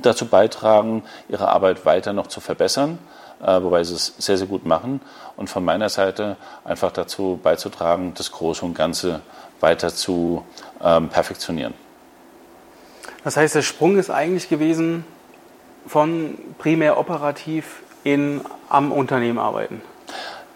dazu 0.02 0.26
beitragen, 0.26 1.02
ihre 1.28 1.48
Arbeit 1.48 1.86
weiter 1.86 2.12
noch 2.12 2.26
zu 2.26 2.40
verbessern, 2.40 2.98
äh, 3.42 3.62
wobei 3.62 3.84
sie 3.84 3.94
es 3.94 4.14
sehr, 4.18 4.36
sehr 4.36 4.46
gut 4.46 4.66
machen. 4.66 5.00
Und 5.36 5.48
von 5.48 5.64
meiner 5.64 5.88
Seite 5.88 6.36
einfach 6.64 6.92
dazu 6.92 7.40
beizutragen, 7.42 8.12
das 8.14 8.32
Große 8.32 8.64
und 8.64 8.74
Ganze 8.74 9.22
weiter 9.60 9.94
zu 9.94 10.44
ähm, 10.82 11.08
perfektionieren. 11.08 11.74
Das 13.24 13.36
heißt, 13.36 13.54
der 13.54 13.62
Sprung 13.62 13.96
ist 13.96 14.10
eigentlich 14.10 14.48
gewesen 14.48 15.04
von 15.86 16.36
primär 16.58 16.98
operativ 16.98 17.82
in 18.04 18.40
am 18.68 18.92
Unternehmen 18.92 19.38
arbeiten. 19.38 19.80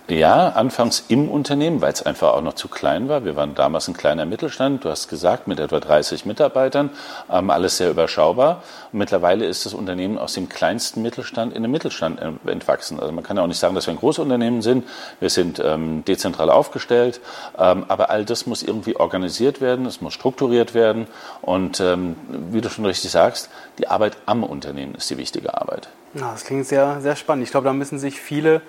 Ja, 0.08 0.50
anfangs 0.50 1.04
im 1.08 1.28
Unternehmen, 1.28 1.80
weil 1.80 1.92
es 1.92 2.00
einfach 2.00 2.34
auch 2.34 2.40
noch 2.40 2.54
zu 2.54 2.68
klein 2.68 3.08
war. 3.08 3.24
Wir 3.24 3.34
waren 3.34 3.56
damals 3.56 3.88
ein 3.88 3.94
kleiner 3.94 4.24
Mittelstand, 4.24 4.84
du 4.84 4.88
hast 4.88 5.08
gesagt, 5.08 5.48
mit 5.48 5.58
etwa 5.58 5.80
30 5.80 6.26
Mitarbeitern, 6.26 6.90
ähm, 7.28 7.50
alles 7.50 7.78
sehr 7.78 7.90
überschaubar. 7.90 8.62
Und 8.92 9.00
mittlerweile 9.00 9.46
ist 9.46 9.66
das 9.66 9.74
Unternehmen 9.74 10.16
aus 10.16 10.34
dem 10.34 10.48
kleinsten 10.48 11.02
Mittelstand 11.02 11.52
in 11.52 11.62
den 11.62 11.72
Mittelstand 11.72 12.20
entwachsen. 12.46 13.00
Also 13.00 13.10
man 13.10 13.24
kann 13.24 13.36
ja 13.36 13.42
auch 13.42 13.48
nicht 13.48 13.58
sagen, 13.58 13.74
dass 13.74 13.88
wir 13.88 13.94
ein 13.94 13.98
Großunternehmen 13.98 14.62
sind. 14.62 14.86
Wir 15.18 15.28
sind 15.28 15.58
ähm, 15.58 16.04
dezentral 16.04 16.50
aufgestellt, 16.50 17.20
ähm, 17.58 17.84
aber 17.88 18.08
all 18.08 18.24
das 18.24 18.46
muss 18.46 18.62
irgendwie 18.62 18.94
organisiert 18.94 19.60
werden, 19.60 19.86
es 19.86 20.00
muss 20.00 20.14
strukturiert 20.14 20.72
werden. 20.72 21.08
Und 21.42 21.80
ähm, 21.80 22.14
wie 22.52 22.60
du 22.60 22.70
schon 22.70 22.86
richtig 22.86 23.10
sagst, 23.10 23.50
die 23.80 23.88
Arbeit 23.88 24.16
am 24.26 24.44
Unternehmen 24.44 24.94
ist 24.94 25.10
die 25.10 25.18
wichtige 25.18 25.60
Arbeit. 25.60 25.88
Ja, 26.14 26.30
das 26.30 26.44
klingt 26.44 26.66
sehr, 26.66 27.00
sehr 27.00 27.16
spannend. 27.16 27.42
Ich 27.42 27.50
glaube, 27.50 27.64
da 27.64 27.72
müssen 27.72 27.98
sich 27.98 28.20
viele 28.20 28.62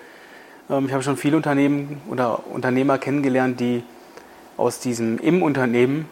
ich 0.70 0.94
habe 0.94 1.02
schon 1.02 1.18
viele 1.18 1.38
Unternehmen 1.38 2.02
oder 2.10 2.46
Unternehmer 2.48 2.98
kennengelernt, 2.98 3.60
die 3.60 3.84
aus 4.58 4.80
diesem 4.80 5.18
im 5.20 5.42
Unternehmen 5.42 6.10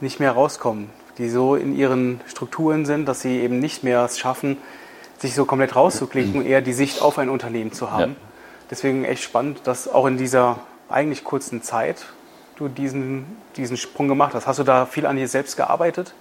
nicht 0.00 0.20
mehr 0.20 0.32
rauskommen, 0.32 0.90
die 1.18 1.28
so 1.28 1.54
in 1.54 1.74
ihren 1.74 2.20
Strukturen 2.26 2.84
sind, 2.84 3.06
dass 3.06 3.20
sie 3.20 3.40
eben 3.40 3.60
nicht 3.60 3.82
mehr 3.82 4.04
es 4.04 4.18
schaffen, 4.18 4.58
sich 5.18 5.34
so 5.34 5.46
komplett 5.46 5.74
rauszuklicken 5.76 6.40
und 6.40 6.46
eher 6.46 6.60
die 6.60 6.74
Sicht 6.74 7.00
auf 7.00 7.18
ein 7.18 7.30
Unternehmen 7.30 7.72
zu 7.72 7.90
haben. 7.90 8.12
Ja. 8.12 8.16
Deswegen 8.70 9.04
echt 9.04 9.22
spannend, 9.22 9.60
dass 9.64 9.88
auch 9.88 10.06
in 10.06 10.18
dieser 10.18 10.58
eigentlich 10.90 11.24
kurzen 11.24 11.62
Zeit 11.62 12.04
du 12.56 12.68
diesen, 12.68 13.24
diesen 13.56 13.76
Sprung 13.76 14.08
gemacht 14.08 14.34
hast. 14.34 14.46
Hast 14.46 14.58
du 14.58 14.64
da 14.64 14.84
viel 14.84 15.06
an 15.06 15.16
dir 15.16 15.28
selbst 15.28 15.56
gearbeitet? 15.56 16.12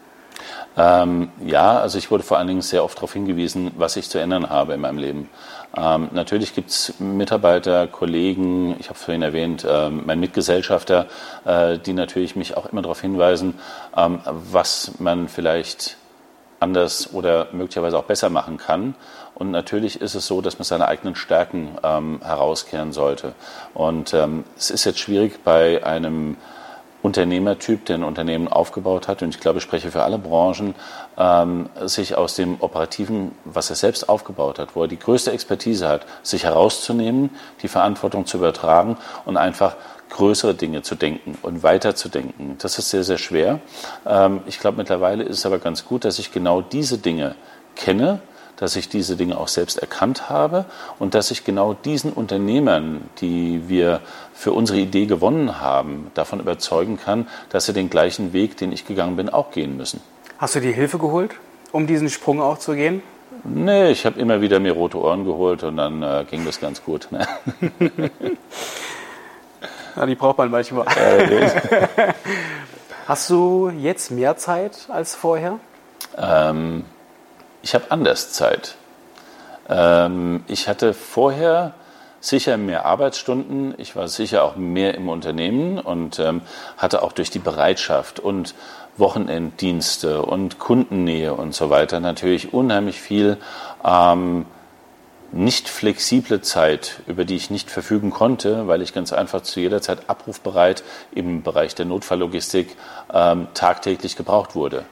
Ähm, 0.78 1.30
ja, 1.46 1.80
also 1.80 1.98
ich 1.98 2.10
wurde 2.10 2.24
vor 2.24 2.38
allen 2.38 2.48
Dingen 2.48 2.62
sehr 2.62 2.84
oft 2.84 2.98
darauf 2.98 3.14
hingewiesen, 3.14 3.72
was 3.76 3.96
ich 3.98 4.10
zu 4.10 4.18
ändern 4.18 4.50
habe 4.50 4.74
in 4.74 4.82
meinem 4.82 4.98
Leben. 4.98 5.30
Ähm, 5.76 6.10
natürlich 6.12 6.54
gibt 6.54 6.70
es 6.70 7.00
Mitarbeiter, 7.00 7.88
Kollegen, 7.88 8.76
ich 8.80 8.90
habe 8.90 9.00
vorhin 9.00 9.24
erwähnt, 9.24 9.66
ähm, 9.68 10.04
mein 10.06 10.20
Mitgesellschafter, 10.20 11.08
äh, 11.46 11.80
die 11.80 11.94
natürlich 11.94 12.36
mich 12.36 12.56
auch 12.56 12.68
immer 12.68 12.84
darauf 12.84 13.02
hinweisen, 13.02 13.56
ähm, 13.98 14.20
was 14.26 15.00
man 15.00 15.28
vielleicht 15.28 15.98
anders 16.60 17.14
oder 17.14 17.48
möglicherweise 17.52 17.98
auch 17.98 18.04
besser 18.04 18.30
machen 18.30 18.58
kann. 18.58 18.96
Und 19.36 19.52
natürlich 19.52 20.00
ist 20.00 20.16
es 20.16 20.28
so, 20.28 20.42
dass 20.42 20.60
man 20.60 20.64
seine 20.64 20.88
eigenen 20.88 21.16
Stärken 21.16 21.70
ähm, 21.84 22.22
herauskehren 22.24 22.92
sollte. 22.92 23.34
Und 23.74 24.14
ähm, 24.14 24.44
es 24.56 24.70
ist 24.70 24.86
jetzt 24.86 25.00
schwierig 25.00 25.44
bei 25.44 25.84
einem 25.84 26.38
Unternehmertyp, 27.04 27.86
der 27.86 27.98
ein 27.98 28.04
Unternehmen 28.04 28.48
aufgebaut 28.48 29.08
hat, 29.10 29.22
und 29.22 29.30
ich 29.36 29.42
glaube, 29.42 29.60
ich 29.60 29.64
spreche 29.64 29.92
für 29.92 30.04
alle 30.04 30.18
Branchen, 30.18 30.74
ähm, 31.18 31.70
sich 31.86 32.16
aus 32.16 32.36
dem 32.36 32.62
Operativen, 32.62 33.34
was 33.44 33.70
er 33.70 33.76
selbst 33.76 34.08
aufgebaut 34.08 34.58
hat, 34.58 34.76
wo 34.76 34.84
er 34.84 34.88
die 34.88 34.98
größte 34.98 35.32
Expertise 35.32 35.88
hat, 35.88 36.06
sich 36.24 36.46
herauszunehmen, 36.46 37.30
die 37.62 37.68
Verantwortung 37.68 38.26
zu 38.26 38.38
übertragen 38.38 38.98
und 39.26 39.36
einfach 39.36 39.76
größere 40.10 40.54
Dinge 40.54 40.82
zu 40.82 40.96
denken 40.96 41.38
und 41.42 41.62
weiter 41.62 41.94
zu 41.94 42.08
denken. 42.08 42.56
Das 42.60 42.80
ist 42.80 42.90
sehr, 42.90 43.04
sehr 43.04 43.18
schwer. 43.18 43.60
Ähm, 44.06 44.42
ich 44.46 44.60
glaube, 44.60 44.78
mittlerweile 44.78 45.24
ist 45.24 45.40
es 45.40 45.46
aber 45.46 45.60
ganz 45.60 45.86
gut, 45.86 46.06
dass 46.06 46.20
ich 46.20 46.32
genau 46.32 46.62
diese 46.62 46.98
Dinge 46.98 47.36
kenne, 47.76 48.22
dass 48.58 48.76
ich 48.76 48.90
diese 48.90 49.16
Dinge 49.16 49.38
auch 49.38 49.48
selbst 49.48 49.78
erkannt 49.78 50.30
habe 50.30 50.66
und 51.00 51.16
dass 51.16 51.32
ich 51.32 51.44
genau 51.44 51.74
diesen 51.74 52.14
Unternehmern, 52.14 53.02
die 53.20 53.64
wir 53.68 54.02
für 54.34 54.52
unsere 54.52 54.80
Idee 54.80 55.06
gewonnen 55.06 55.60
haben, 55.60 56.12
davon 56.14 56.40
überzeugen 56.40 56.98
kann, 56.98 57.28
dass 57.50 57.66
sie 57.66 57.74
den 57.74 57.90
gleichen 57.90 58.34
Weg, 58.34 58.58
den 58.58 58.72
ich 58.72 58.86
gegangen 58.86 59.16
bin, 59.16 59.30
auch 59.30 59.52
gehen 59.52 59.78
müssen. 59.78 60.02
Hast 60.38 60.56
du 60.56 60.60
dir 60.60 60.72
Hilfe 60.72 60.98
geholt, 60.98 61.32
um 61.72 61.88
diesen 61.88 62.10
Sprung 62.10 62.42
auch 62.42 62.58
zu 62.58 62.74
gehen? 62.74 63.02
Nee, 63.44 63.92
ich 63.92 64.06
habe 64.06 64.20
immer 64.20 64.42
wieder 64.42 64.60
mir 64.60 64.74
rote 64.74 64.98
Ohren 65.00 65.26
geholt 65.26 65.64
und 65.64 65.78
dann 65.78 66.04
äh, 66.04 66.26
ging 66.30 66.46
das 66.46 66.60
ganz 66.60 66.84
gut. 66.84 67.08
Ne? 67.12 67.28
ja, 69.96 70.06
die 70.06 70.16
braucht 70.16 70.38
man 70.38 70.52
manchmal. 70.52 70.86
Hast 73.08 73.30
du 73.30 73.70
jetzt 73.70 74.12
mehr 74.12 74.38
Zeit 74.38 74.88
als 74.88 75.14
vorher? 75.16 75.60
Ähm, 76.18 76.86
ich 77.64 77.74
habe 77.74 77.86
anders 77.90 78.32
Zeit. 78.32 78.76
Ähm, 79.68 80.44
ich 80.48 80.68
hatte 80.68 80.94
vorher 80.94 81.74
sicher 82.20 82.58
mehr 82.58 82.86
Arbeitsstunden, 82.86 83.74
ich 83.78 83.96
war 83.96 84.08
sicher 84.08 84.44
auch 84.44 84.56
mehr 84.56 84.96
im 84.96 85.10
Unternehmen 85.10 85.80
und 85.80 86.20
ähm, 86.20 86.42
hatte 86.78 87.02
auch 87.02 87.12
durch 87.12 87.32
die 87.32 87.40
Bereitschaft 87.40 88.20
und 88.20 88.54
Wochenenddienste 88.96 90.22
und 90.22 90.60
Kundennähe 90.60 91.34
und 91.34 91.56
so 91.56 91.70
weiter 91.70 92.00
natürlich 92.00 92.54
unheimlich 92.54 93.02
viel 93.02 93.38
ähm, 93.84 94.46
nicht 95.32 95.68
flexible 95.68 96.42
Zeit, 96.42 97.02
über 97.08 97.26
die 97.26 97.36
ich 97.36 97.50
nicht 97.50 97.72
verfügen 97.72 98.12
konnte, 98.12 98.68
weil 98.68 98.84
ich 98.84 98.94
ganz 98.94 99.12
einfach 99.12 99.42
zu 99.42 99.60
jeder 99.60 99.82
Zeit 99.82 100.08
abrufbereit 100.08 100.84
im 101.12 101.42
Bereich 101.42 101.74
der 101.74 101.86
Notfalllogistik 101.86 102.76
ähm, 103.12 103.48
tagtäglich 103.56 104.16
gebraucht 104.16 104.54
wurde. 104.54 104.86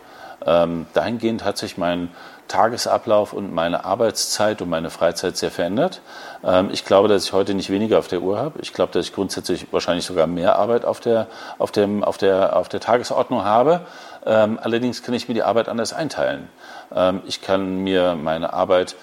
Ähm, 0.43 0.87
dahingehend 0.93 1.45
hat 1.45 1.57
sich 1.57 1.77
mein 1.77 2.09
Tagesablauf 2.47 3.33
und 3.33 3.53
meine 3.53 3.85
Arbeitszeit 3.85 4.61
und 4.61 4.69
meine 4.69 4.89
Freizeit 4.89 5.37
sehr 5.37 5.51
verändert. 5.51 6.01
Ähm, 6.43 6.69
ich 6.71 6.85
glaube, 6.85 7.07
dass 7.07 7.25
ich 7.25 7.33
heute 7.33 7.53
nicht 7.53 7.69
weniger 7.69 7.99
auf 7.99 8.07
der 8.07 8.21
Uhr 8.21 8.37
habe. 8.37 8.59
Ich 8.61 8.73
glaube, 8.73 8.91
dass 8.93 9.05
ich 9.05 9.13
grundsätzlich 9.13 9.71
wahrscheinlich 9.71 10.05
sogar 10.05 10.27
mehr 10.27 10.57
Arbeit 10.57 10.85
auf 10.85 10.99
der, 10.99 11.27
auf 11.57 11.71
dem, 11.71 12.03
auf 12.03 12.17
der, 12.17 12.55
auf 12.57 12.69
der 12.69 12.79
Tagesordnung 12.79 13.43
habe. 13.43 13.81
Ähm, 14.25 14.59
allerdings 14.61 15.03
kann 15.03 15.13
ich 15.13 15.27
mir 15.27 15.33
die 15.33 15.43
Arbeit 15.43 15.69
anders 15.69 15.93
einteilen. 15.93 16.49
Ähm, 16.93 17.21
ich 17.25 17.41
kann 17.41 17.77
mir 17.77 18.15
meine 18.15 18.53
Arbeit 18.53 18.95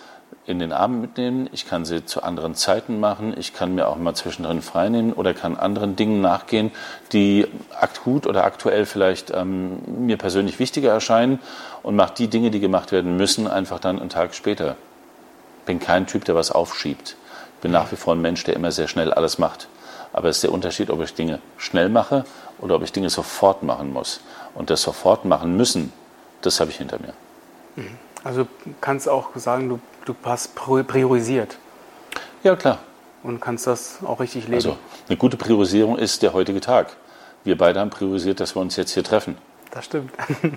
in 0.48 0.58
den 0.58 0.72
Abend 0.72 1.02
mitnehmen, 1.02 1.50
ich 1.52 1.68
kann 1.68 1.84
sie 1.84 2.06
zu 2.06 2.22
anderen 2.22 2.54
Zeiten 2.54 3.00
machen, 3.00 3.34
ich 3.36 3.52
kann 3.52 3.74
mir 3.74 3.86
auch 3.86 3.96
mal 3.96 4.14
zwischendrin 4.14 4.62
freinehmen 4.62 5.12
oder 5.12 5.34
kann 5.34 5.58
anderen 5.58 5.94
Dingen 5.94 6.22
nachgehen, 6.22 6.70
die 7.12 7.46
akut 7.78 8.26
oder 8.26 8.44
aktuell 8.44 8.86
vielleicht 8.86 9.30
ähm, 9.30 10.06
mir 10.06 10.16
persönlich 10.16 10.58
wichtiger 10.58 10.90
erscheinen 10.90 11.38
und 11.82 11.96
mache 11.96 12.14
die 12.14 12.28
Dinge, 12.28 12.50
die 12.50 12.60
gemacht 12.60 12.92
werden 12.92 13.18
müssen, 13.18 13.46
einfach 13.46 13.78
dann 13.78 14.00
einen 14.00 14.08
Tag 14.08 14.34
später. 14.34 14.76
Bin 15.66 15.80
kein 15.80 16.06
Typ, 16.06 16.24
der 16.24 16.34
was 16.34 16.50
aufschiebt. 16.50 17.16
Ich 17.56 17.62
bin 17.62 17.70
nach 17.70 17.92
wie 17.92 17.96
vor 17.96 18.14
ein 18.14 18.22
Mensch, 18.22 18.42
der 18.44 18.56
immer 18.56 18.72
sehr 18.72 18.88
schnell 18.88 19.12
alles 19.12 19.38
macht. 19.38 19.68
Aber 20.14 20.28
es 20.28 20.38
ist 20.38 20.44
der 20.44 20.52
Unterschied, 20.52 20.88
ob 20.88 21.02
ich 21.02 21.12
Dinge 21.12 21.40
schnell 21.58 21.90
mache 21.90 22.24
oder 22.58 22.76
ob 22.76 22.82
ich 22.82 22.92
Dinge 22.92 23.10
sofort 23.10 23.62
machen 23.62 23.92
muss. 23.92 24.20
Und 24.54 24.70
das 24.70 24.80
sofort 24.80 25.26
machen 25.26 25.58
müssen, 25.58 25.92
das 26.40 26.58
habe 26.60 26.70
ich 26.70 26.78
hinter 26.78 26.98
mir. 26.98 27.12
Also 28.24 28.46
kannst 28.80 29.08
auch 29.08 29.30
sagen, 29.34 29.68
du 29.68 29.78
du 30.08 30.16
hast 30.24 30.54
priorisiert. 30.54 31.58
Ja, 32.42 32.56
klar. 32.56 32.78
Und 33.22 33.40
kannst 33.40 33.66
das 33.66 33.98
auch 34.04 34.20
richtig 34.20 34.44
leben. 34.44 34.54
Also 34.54 34.78
eine 35.08 35.16
gute 35.16 35.36
Priorisierung 35.36 35.98
ist 35.98 36.22
der 36.22 36.32
heutige 36.32 36.60
Tag. 36.60 36.96
Wir 37.44 37.58
beide 37.58 37.80
haben 37.80 37.90
priorisiert, 37.90 38.40
dass 38.40 38.54
wir 38.54 38.60
uns 38.60 38.76
jetzt 38.76 38.92
hier 38.92 39.04
treffen. 39.04 39.36
Das 39.70 39.84
stimmt. 39.84 40.10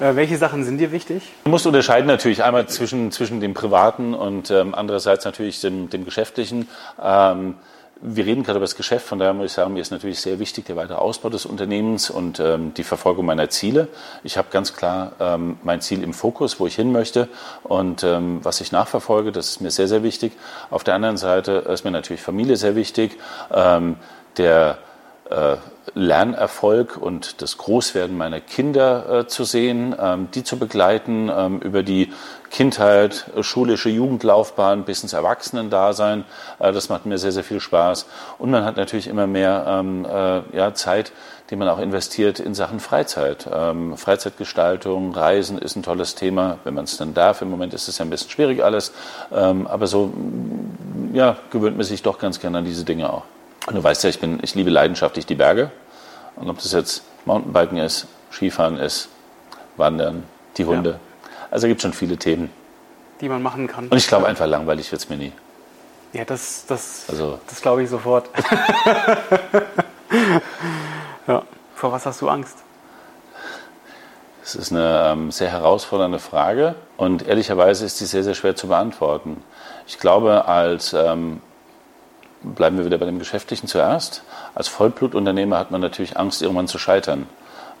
Äh, 0.00 0.16
welche 0.16 0.36
Sachen 0.38 0.64
sind 0.64 0.78
dir 0.78 0.90
wichtig? 0.90 1.30
Du 1.44 1.50
musst 1.50 1.68
unterscheiden 1.68 2.08
natürlich 2.08 2.42
einmal 2.42 2.66
zwischen, 2.66 3.12
zwischen 3.12 3.38
dem 3.38 3.54
Privaten 3.54 4.12
und 4.12 4.50
ähm, 4.50 4.74
andererseits 4.74 5.24
natürlich 5.24 5.60
dem, 5.60 5.88
dem 5.88 6.04
Geschäftlichen. 6.04 6.68
Ähm, 7.00 7.54
wir 8.00 8.26
reden 8.26 8.42
gerade 8.42 8.58
über 8.58 8.64
das 8.64 8.76
Geschäft, 8.76 9.06
von 9.06 9.18
daher 9.18 9.32
muss 9.34 9.46
ich 9.46 9.52
sagen, 9.52 9.72
mir 9.72 9.80
ist 9.80 9.90
natürlich 9.90 10.20
sehr 10.20 10.38
wichtig 10.38 10.66
der 10.66 10.76
weitere 10.76 10.98
Ausbau 10.98 11.30
des 11.30 11.46
Unternehmens 11.46 12.10
und 12.10 12.40
ähm, 12.40 12.74
die 12.74 12.84
Verfolgung 12.84 13.26
meiner 13.26 13.48
Ziele. 13.50 13.88
Ich 14.22 14.36
habe 14.36 14.48
ganz 14.50 14.74
klar 14.74 15.12
ähm, 15.20 15.58
mein 15.62 15.80
Ziel 15.80 16.02
im 16.02 16.12
Fokus, 16.12 16.60
wo 16.60 16.66
ich 16.66 16.74
hin 16.74 16.92
möchte 16.92 17.28
und 17.62 18.02
ähm, 18.02 18.40
was 18.42 18.60
ich 18.60 18.72
nachverfolge, 18.72 19.32
das 19.32 19.50
ist 19.50 19.60
mir 19.60 19.70
sehr, 19.70 19.88
sehr 19.88 20.02
wichtig. 20.02 20.32
Auf 20.70 20.84
der 20.84 20.94
anderen 20.94 21.16
Seite 21.16 21.52
ist 21.52 21.84
mir 21.84 21.90
natürlich 21.90 22.22
Familie 22.22 22.56
sehr 22.56 22.76
wichtig. 22.76 23.18
Ähm, 23.52 23.96
der 24.36 24.78
Lernerfolg 25.94 26.96
und 26.96 27.40
das 27.42 27.58
Großwerden 27.58 28.16
meiner 28.16 28.40
Kinder 28.40 29.20
äh, 29.20 29.26
zu 29.26 29.44
sehen, 29.44 29.94
ähm, 29.98 30.28
die 30.34 30.42
zu 30.42 30.58
begleiten 30.58 31.30
ähm, 31.34 31.60
über 31.60 31.82
die 31.82 32.12
Kindheit, 32.50 33.26
schulische 33.40 33.90
Jugendlaufbahn 33.90 34.84
bis 34.84 35.02
ins 35.02 35.12
Erwachsenendasein. 35.12 36.24
Äh, 36.58 36.72
das 36.72 36.88
macht 36.88 37.06
mir 37.06 37.18
sehr, 37.18 37.32
sehr 37.32 37.44
viel 37.44 37.60
Spaß. 37.60 38.06
Und 38.38 38.50
man 38.50 38.64
hat 38.64 38.76
natürlich 38.76 39.06
immer 39.06 39.26
mehr 39.26 39.64
ähm, 39.68 40.04
äh, 40.04 40.56
ja, 40.56 40.74
Zeit, 40.74 41.12
die 41.50 41.56
man 41.56 41.68
auch 41.68 41.78
investiert 41.78 42.40
in 42.40 42.54
Sachen 42.54 42.80
Freizeit. 42.80 43.46
Ähm, 43.52 43.96
Freizeitgestaltung, 43.96 45.12
Reisen 45.14 45.58
ist 45.58 45.76
ein 45.76 45.82
tolles 45.82 46.14
Thema, 46.14 46.58
wenn 46.64 46.74
man 46.74 46.84
es 46.84 46.96
dann 46.96 47.14
darf. 47.14 47.42
Im 47.42 47.50
Moment 47.50 47.74
ist 47.74 47.86
es 47.86 47.98
ja 47.98 48.04
ein 48.04 48.10
bisschen 48.10 48.30
schwierig 48.30 48.64
alles. 48.64 48.92
Ähm, 49.32 49.66
aber 49.66 49.86
so 49.86 50.12
ja, 51.12 51.36
gewöhnt 51.50 51.76
man 51.76 51.84
sich 51.84 52.02
doch 52.02 52.18
ganz 52.18 52.40
gerne 52.40 52.58
an 52.58 52.64
diese 52.64 52.84
Dinge 52.84 53.12
auch. 53.12 53.24
Und 53.66 53.74
du 53.74 53.82
weißt 53.82 54.04
ja, 54.04 54.10
ich, 54.10 54.20
bin, 54.20 54.38
ich 54.42 54.54
liebe 54.54 54.70
leidenschaftlich 54.70 55.26
die 55.26 55.34
Berge. 55.34 55.70
Und 56.36 56.50
ob 56.50 56.58
das 56.58 56.72
jetzt 56.72 57.02
Mountainbiken 57.24 57.78
ist, 57.78 58.06
Skifahren 58.30 58.76
ist, 58.76 59.08
Wandern, 59.76 60.24
die 60.56 60.64
Hunde. 60.64 60.90
Ja. 60.90 60.98
Also 61.50 61.66
gibt 61.66 61.78
es 61.78 61.82
schon 61.82 61.92
viele 61.92 62.16
Themen. 62.16 62.50
Die 63.20 63.28
man 63.28 63.42
machen 63.42 63.66
kann. 63.66 63.88
Und 63.88 63.96
ich 63.96 64.08
glaube 64.08 64.26
einfach, 64.26 64.46
langweilig 64.46 64.90
wird 64.90 65.00
es 65.02 65.08
mir 65.08 65.16
nie. 65.16 65.32
Ja, 66.12 66.24
das, 66.24 66.64
das, 66.66 67.06
also, 67.08 67.40
das 67.48 67.60
glaube 67.60 67.82
ich 67.82 67.90
sofort. 67.90 68.28
ja. 71.26 71.42
Vor 71.74 71.92
was 71.92 72.06
hast 72.06 72.22
du 72.22 72.28
Angst? 72.28 72.58
Das 74.42 74.54
ist 74.54 74.72
eine 74.72 75.10
ähm, 75.10 75.30
sehr 75.32 75.50
herausfordernde 75.50 76.18
Frage 76.18 76.74
und 76.96 77.26
ehrlicherweise 77.26 77.86
ist 77.86 77.98
sie 77.98 78.04
sehr, 78.04 78.22
sehr 78.22 78.34
schwer 78.34 78.54
zu 78.54 78.68
beantworten. 78.68 79.42
Ich 79.86 79.98
glaube, 79.98 80.46
als 80.46 80.92
ähm, 80.92 81.40
bleiben 82.44 82.78
wir 82.78 82.84
wieder 82.84 82.98
bei 82.98 83.06
dem 83.06 83.18
Geschäftlichen 83.18 83.66
zuerst. 83.66 84.22
Als 84.54 84.68
Vollblutunternehmer 84.68 85.58
hat 85.58 85.70
man 85.70 85.80
natürlich 85.80 86.16
Angst, 86.16 86.42
irgendwann 86.42 86.68
zu 86.68 86.78
scheitern. 86.78 87.26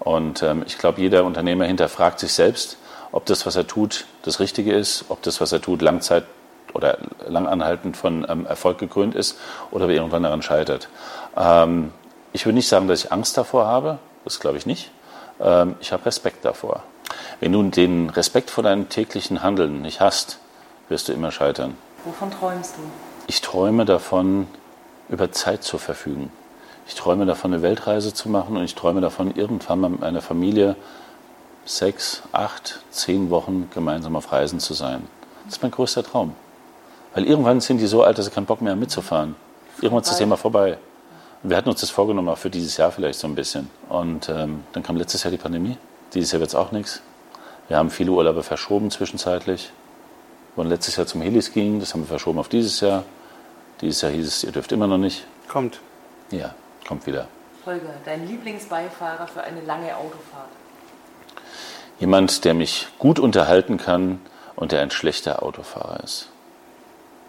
Und 0.00 0.42
ähm, 0.42 0.64
ich 0.66 0.78
glaube, 0.78 1.00
jeder 1.00 1.24
Unternehmer 1.24 1.64
hinterfragt 1.66 2.18
sich 2.18 2.32
selbst, 2.32 2.78
ob 3.12 3.26
das, 3.26 3.46
was 3.46 3.56
er 3.56 3.66
tut, 3.66 4.06
das 4.22 4.40
Richtige 4.40 4.72
ist, 4.72 5.04
ob 5.08 5.22
das, 5.22 5.40
was 5.40 5.52
er 5.52 5.60
tut, 5.60 5.82
Langzeit 5.82 6.24
oder 6.72 6.98
langanhaltend 7.26 7.96
von 7.96 8.26
ähm, 8.28 8.46
Erfolg 8.46 8.78
gekrönt 8.78 9.14
ist 9.14 9.38
oder 9.70 9.84
ob 9.84 9.90
er 9.90 9.96
irgendwann 9.96 10.24
daran 10.24 10.42
scheitert. 10.42 10.88
Ähm, 11.36 11.92
ich 12.32 12.44
würde 12.44 12.56
nicht 12.56 12.68
sagen, 12.68 12.88
dass 12.88 13.04
ich 13.04 13.12
Angst 13.12 13.36
davor 13.38 13.66
habe, 13.66 13.98
das 14.24 14.40
glaube 14.40 14.58
ich 14.58 14.66
nicht. 14.66 14.90
Ähm, 15.40 15.76
ich 15.80 15.92
habe 15.92 16.04
Respekt 16.06 16.44
davor. 16.44 16.82
Wenn 17.40 17.52
du 17.52 17.62
den 17.62 18.10
Respekt 18.10 18.50
vor 18.50 18.64
deinem 18.64 18.88
täglichen 18.88 19.42
Handeln 19.42 19.82
nicht 19.82 20.00
hast, 20.00 20.38
wirst 20.88 21.08
du 21.08 21.12
immer 21.12 21.30
scheitern. 21.30 21.76
Wovon 22.04 22.30
träumst 22.30 22.76
du? 22.76 23.03
Ich 23.26 23.40
träume 23.40 23.84
davon, 23.84 24.46
über 25.08 25.32
Zeit 25.32 25.62
zu 25.62 25.78
verfügen. 25.78 26.30
Ich 26.86 26.94
träume 26.94 27.24
davon, 27.24 27.54
eine 27.54 27.62
Weltreise 27.62 28.12
zu 28.12 28.28
machen 28.28 28.56
und 28.56 28.64
ich 28.64 28.74
träume 28.74 29.00
davon, 29.00 29.34
irgendwann 29.34 29.80
mal 29.80 29.90
mit 29.90 30.00
meiner 30.00 30.20
Familie 30.20 30.76
sechs, 31.64 32.22
acht, 32.32 32.80
zehn 32.90 33.30
Wochen 33.30 33.70
gemeinsam 33.72 34.16
auf 34.16 34.30
Reisen 34.30 34.60
zu 34.60 34.74
sein. 34.74 35.08
Das 35.44 35.56
ist 35.56 35.62
mein 35.62 35.70
größter 35.70 36.02
Traum. 36.02 36.34
Weil 37.14 37.24
irgendwann 37.24 37.60
sind 37.60 37.78
die 37.78 37.86
so 37.86 38.02
alt, 38.02 38.18
dass 38.18 38.26
sie 38.26 38.30
keinen 38.30 38.46
Bock 38.46 38.60
mehr 38.60 38.72
haben 38.72 38.80
mitzufahren. 38.80 39.36
Irgendwann 39.80 40.02
ist 40.02 40.10
das 40.10 40.18
Thema 40.18 40.36
vorbei. 40.36 40.78
Und 41.42 41.50
wir 41.50 41.56
hatten 41.56 41.68
uns 41.70 41.80
das 41.80 41.90
vorgenommen, 41.90 42.28
auch 42.28 42.38
für 42.38 42.50
dieses 42.50 42.76
Jahr 42.76 42.90
vielleicht 42.90 43.18
so 43.18 43.26
ein 43.26 43.34
bisschen. 43.34 43.70
Und 43.88 44.28
ähm, 44.28 44.64
dann 44.72 44.82
kam 44.82 44.96
letztes 44.96 45.22
Jahr 45.22 45.30
die 45.30 45.38
Pandemie. 45.38 45.78
Dieses 46.12 46.32
Jahr 46.32 46.40
wird 46.40 46.50
es 46.50 46.54
auch 46.54 46.72
nichts. 46.72 47.00
Wir 47.68 47.78
haben 47.78 47.90
viele 47.90 48.10
Urlaube 48.10 48.42
verschoben 48.42 48.90
zwischenzeitlich. 48.90 49.72
Wir 50.54 50.58
waren 50.58 50.68
letztes 50.68 50.94
Jahr 50.94 51.06
zum 51.06 51.20
Heliskiing, 51.20 51.80
das 51.80 51.94
haben 51.94 52.02
wir 52.02 52.06
verschoben 52.06 52.38
auf 52.38 52.48
dieses 52.48 52.80
Jahr. 52.80 53.02
Dieses 53.80 54.02
Jahr 54.02 54.12
hieß 54.12 54.24
es, 54.24 54.44
ihr 54.44 54.52
dürft 54.52 54.70
immer 54.70 54.86
noch 54.86 54.98
nicht. 54.98 55.26
Kommt. 55.48 55.80
Ja, 56.30 56.54
kommt 56.86 57.08
wieder. 57.08 57.26
Holger, 57.66 57.94
dein 58.04 58.28
Lieblingsbeifahrer 58.28 59.26
für 59.26 59.42
eine 59.42 59.62
lange 59.62 59.96
Autofahrt? 59.96 60.48
Jemand, 61.98 62.44
der 62.44 62.54
mich 62.54 62.86
gut 63.00 63.18
unterhalten 63.18 63.78
kann 63.78 64.20
und 64.54 64.70
der 64.70 64.80
ein 64.80 64.92
schlechter 64.92 65.42
Autofahrer 65.42 66.04
ist. 66.04 66.28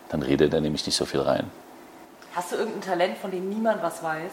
Dann 0.10 0.22
redet 0.22 0.54
er 0.54 0.62
nämlich 0.62 0.86
nicht 0.86 0.96
so 0.96 1.06
viel 1.06 1.22
rein. 1.22 1.50
Hast 2.36 2.52
du 2.52 2.58
irgendein 2.58 2.82
Talent, 2.82 3.18
von 3.18 3.32
dem 3.32 3.50
niemand 3.50 3.82
was 3.82 4.04
weiß? 4.04 4.32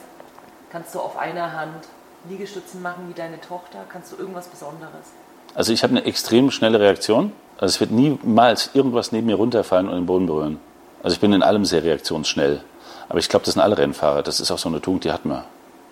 Kannst 0.70 0.94
du 0.94 1.00
auf 1.00 1.16
einer 1.16 1.52
Hand 1.52 1.88
Liegestützen 2.28 2.82
machen 2.82 3.08
wie 3.08 3.14
deine 3.14 3.40
Tochter? 3.40 3.86
Kannst 3.88 4.12
du 4.12 4.16
irgendwas 4.16 4.48
Besonderes? 4.48 5.12
Also 5.54 5.72
ich 5.72 5.82
habe 5.82 5.92
eine 5.92 6.04
extrem 6.04 6.50
schnelle 6.50 6.78
Reaktion. 6.78 7.32
Also 7.62 7.74
es 7.76 7.80
wird 7.80 7.92
niemals 7.92 8.70
irgendwas 8.74 9.12
neben 9.12 9.28
mir 9.28 9.36
runterfallen 9.36 9.88
und 9.88 9.94
den 9.94 10.04
Boden 10.06 10.26
berühren. 10.26 10.58
Also 11.04 11.14
ich 11.14 11.20
bin 11.20 11.32
in 11.32 11.44
allem 11.44 11.64
sehr 11.64 11.84
reaktionsschnell. 11.84 12.60
Aber 13.08 13.20
ich 13.20 13.28
glaube, 13.28 13.44
das 13.44 13.54
sind 13.54 13.62
alle 13.62 13.78
Rennfahrer. 13.78 14.24
Das 14.24 14.40
ist 14.40 14.50
auch 14.50 14.58
so 14.58 14.68
eine 14.68 14.80
Tugend, 14.80 15.04
die 15.04 15.12
hat 15.12 15.24
man. 15.24 15.44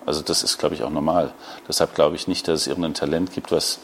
Also 0.04 0.20
das 0.20 0.42
ist, 0.42 0.58
glaube 0.58 0.74
ich, 0.74 0.82
auch 0.82 0.90
normal. 0.90 1.30
Deshalb 1.68 1.94
glaube 1.94 2.16
ich 2.16 2.26
nicht, 2.26 2.48
dass 2.48 2.62
es 2.62 2.66
irgendein 2.66 2.94
Talent 2.94 3.32
gibt, 3.32 3.52
was 3.52 3.78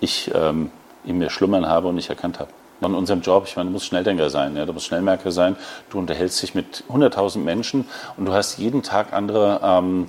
ich 0.00 0.32
ähm, 0.34 0.72
in 1.04 1.18
mir 1.18 1.30
schlummern 1.30 1.68
habe 1.68 1.86
und 1.86 1.94
nicht 1.94 2.10
erkannt 2.10 2.40
habe. 2.40 2.50
In 2.80 2.92
unserem 2.96 3.20
Job, 3.20 3.44
ich 3.46 3.54
meine, 3.54 3.68
du 3.68 3.72
musst 3.72 3.86
Schnelldenker 3.86 4.30
sein, 4.30 4.56
ja, 4.56 4.66
du 4.66 4.72
musst 4.72 4.86
Schnellmerker 4.86 5.30
sein, 5.30 5.54
du 5.90 5.98
unterhältst 6.00 6.42
dich 6.42 6.56
mit 6.56 6.82
100.000 6.92 7.38
Menschen 7.38 7.84
und 8.16 8.26
du 8.26 8.32
hast 8.32 8.58
jeden 8.58 8.82
Tag 8.82 9.12
andere 9.12 9.60
ähm, 9.62 10.08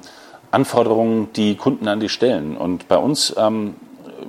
Anforderungen, 0.49 1.31
die 1.33 1.55
Kunden 1.55 1.87
an 1.87 1.99
dich 1.99 2.11
stellen. 2.11 2.57
Und 2.57 2.87
bei 2.87 2.97
uns 2.97 3.35
ähm, 3.37 3.75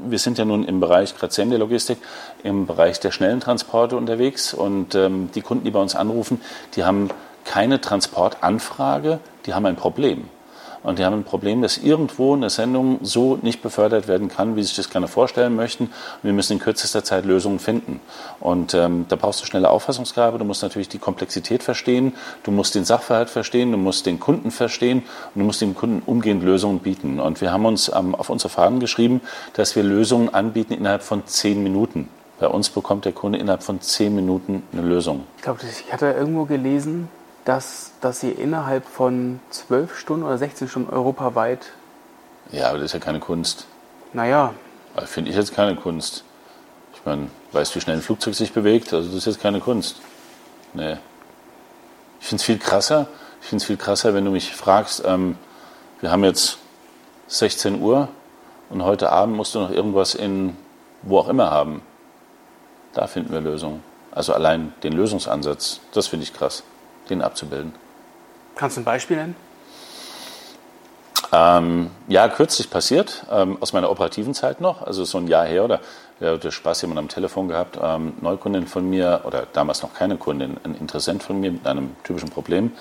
wir 0.07 0.19
sind 0.19 0.39
ja 0.39 0.45
nun 0.45 0.65
im 0.65 0.81
Bereich 0.81 1.17
gerade 1.17 1.57
Logistik, 1.57 1.99
im 2.43 2.67
Bereich 2.67 3.01
der 3.01 3.11
schnellen 3.11 3.41
Transporte 3.41 3.97
unterwegs 3.97 4.55
und 4.55 4.95
ähm, 4.95 5.31
die 5.35 5.43
Kunden, 5.43 5.65
die 5.65 5.71
bei 5.71 5.81
uns 5.81 5.95
anrufen, 5.95 6.41
die 6.75 6.85
haben 6.85 7.11
keine 7.45 7.81
Transportanfrage, 7.81 9.19
die 9.47 9.55
haben 9.55 9.67
ein 9.67 9.77
Problem. 9.77 10.29
Und 10.83 10.99
die 10.99 11.05
haben 11.05 11.15
ein 11.15 11.25
Problem, 11.25 11.61
dass 11.61 11.77
irgendwo 11.77 12.35
eine 12.35 12.49
Sendung 12.49 13.01
so 13.03 13.39
nicht 13.43 13.61
befördert 13.61 14.09
werden 14.09 14.29
kann, 14.29 14.57
wie 14.57 14.63
sie 14.63 14.69
sich 14.69 14.77
das 14.77 14.91
gerne 14.91 15.09
vorstellen 15.09 15.55
möchten. 15.55 15.85
Und 15.85 15.93
wir 16.23 16.33
müssen 16.33 16.55
in 16.55 16.59
kürzester 16.59 17.05
Zeit 17.05 17.27
Lösungen 17.27 17.59
finden. 17.59 18.01
Und 18.41 18.73
ähm, 18.73 19.05
da 19.09 19.17
brauchst 19.17 19.43
du 19.43 19.47
schnelle 19.47 19.69
Auffassungsgabe. 19.69 20.39
Du 20.39 20.45
musst 20.47 20.63
natürlich 20.63 20.89
die 20.89 20.99
Komplexität 20.99 21.63
verstehen. 21.63 22.15
Du 22.45 22.51
musst 22.51 22.75
den 22.75 22.87
Sachverhalt 22.87 23.29
verstehen. 23.29 23.73
Du 23.73 23.79
musst 23.79 24.07
den 24.07 24.21
Kunden 24.21 24.51
verstehen. 24.51 25.03
Und 25.35 25.41
du 25.41 25.45
musst 25.45 25.61
dem 25.61 25.75
Kunden 25.75 26.03
umgehend 26.07 26.43
Lösungen 26.43 26.79
bieten. 26.79 27.21
Und 27.21 27.43
wir 27.43 27.53
haben 27.53 27.67
uns 27.67 27.93
ähm, 27.95 28.15
auf 28.15 28.31
unsere 28.31 28.49
Fahnen 28.49 28.81
geschrieben, 28.81 29.21
dass 29.53 29.77
wir 29.77 29.83
Lösungen 29.83 30.33
anbieten 30.33 30.73
innerhalb 30.73 31.03
von 31.03 31.27
zehn 31.27 31.63
Minuten. 31.63 32.09
Bei 32.41 32.49
uns 32.49 32.71
bekommt 32.71 33.05
der 33.05 33.13
Kunde 33.13 33.39
innerhalb 33.39 33.63
von 33.63 33.83
zehn 33.83 34.15
Minuten 34.15 34.63
eine 34.73 34.81
Lösung. 34.81 35.27
Ich 35.37 35.43
glaube, 35.43 35.61
ich 35.63 35.93
hatte 35.93 36.07
irgendwo 36.07 36.47
gelesen, 36.47 37.11
dass, 37.45 37.93
dass 38.01 38.23
ihr 38.23 38.39
innerhalb 38.39 38.87
von 38.87 39.41
zwölf 39.51 39.99
Stunden 39.99 40.25
oder 40.25 40.39
16 40.39 40.67
Stunden 40.69 40.91
europaweit. 40.91 41.67
Ja, 42.51 42.71
aber 42.71 42.79
das 42.79 42.87
ist 42.87 42.93
ja 42.95 42.99
keine 42.99 43.21
Kunst. 43.21 43.67
Naja. 44.15 44.55
Finde 45.05 45.31
ich 45.31 45.37
jetzt 45.37 45.55
keine 45.55 45.77
Kunst. 45.77 46.25
Ich 46.95 47.05
meine, 47.05 47.29
weißt 47.53 47.73
du, 47.73 47.77
wie 47.77 47.81
schnell 47.83 47.97
ein 47.97 48.03
Flugzeug 48.03 48.35
sich 48.35 48.53
bewegt? 48.53 48.93
Also, 48.95 49.09
das 49.09 49.19
ist 49.19 49.27
jetzt 49.27 49.41
keine 49.41 49.61
Kunst. 49.61 50.01
Nee. 50.73 50.97
Ich 52.21 52.27
finde 52.27 52.41
es 52.41 52.45
viel 52.45 52.59
krasser. 52.59 53.07
Ich 53.43 53.49
finde 53.49 53.63
es 53.63 53.67
viel 53.67 53.77
krasser, 53.77 54.15
wenn 54.15 54.25
du 54.25 54.31
mich 54.31 54.55
fragst, 54.55 55.03
ähm, 55.07 55.37
wir 56.01 56.11
haben 56.11 56.25
jetzt 56.25 56.57
16 57.29 57.83
Uhr 57.83 58.09
und 58.71 58.83
heute 58.83 59.13
Abend 59.13 59.37
musst 59.37 59.55
du 59.55 59.61
noch 59.61 59.71
irgendwas 59.71 60.15
in 60.15 60.57
wo 61.03 61.19
auch 61.19 61.29
immer 61.29 61.51
haben. 61.51 61.83
Da 62.95 63.07
finden 63.07 63.33
wir 63.33 63.41
Lösungen. 63.41 63.83
Also 64.13 64.33
allein 64.33 64.73
den 64.83 64.93
Lösungsansatz, 64.93 65.81
das 65.93 66.09
finde 66.09 66.25
ich 66.25 66.33
krass, 66.33 66.65
den 67.09 67.23
abzubilden. 67.23 67.73
Kannst 68.57 68.77
du 68.77 68.81
ein 68.81 68.85
Beispiel 68.85 69.17
nennen? 69.17 69.37
Ähm, 71.33 71.91
ja, 72.09 72.29
kürzlich 72.29 72.71
passiert, 72.71 73.25
ähm, 73.31 73.57
aus 73.61 73.73
meiner 73.73 73.91
operativen 73.91 74.35
Zeit 74.35 74.61
noch, 74.61 74.85
also 74.85 75.05
so 75.05 75.19
ein 75.19 75.29
Jahr 75.29 75.47
her, 75.47 75.65
oder 75.65 75.81
der 76.19 76.33
hatte 76.33 76.51
Spaß 76.51 76.83
jemand 76.83 76.99
am 76.99 77.09
Telefon 77.09 77.47
gehabt, 77.47 77.79
ähm, 77.81 78.15
Neukundin 78.21 78.67
von 78.67 78.91
mir, 78.91 79.21
oder 79.25 79.47
damals 79.53 79.83
noch 79.83 79.95
keine 79.95 80.17
Kundin, 80.17 80.57
ein 80.65 80.75
Interessent 80.75 81.23
von 81.23 81.39
mir 81.39 81.53
mit 81.53 81.65
einem 81.67 81.95
typischen 82.03 82.31
Problem, 82.31 82.73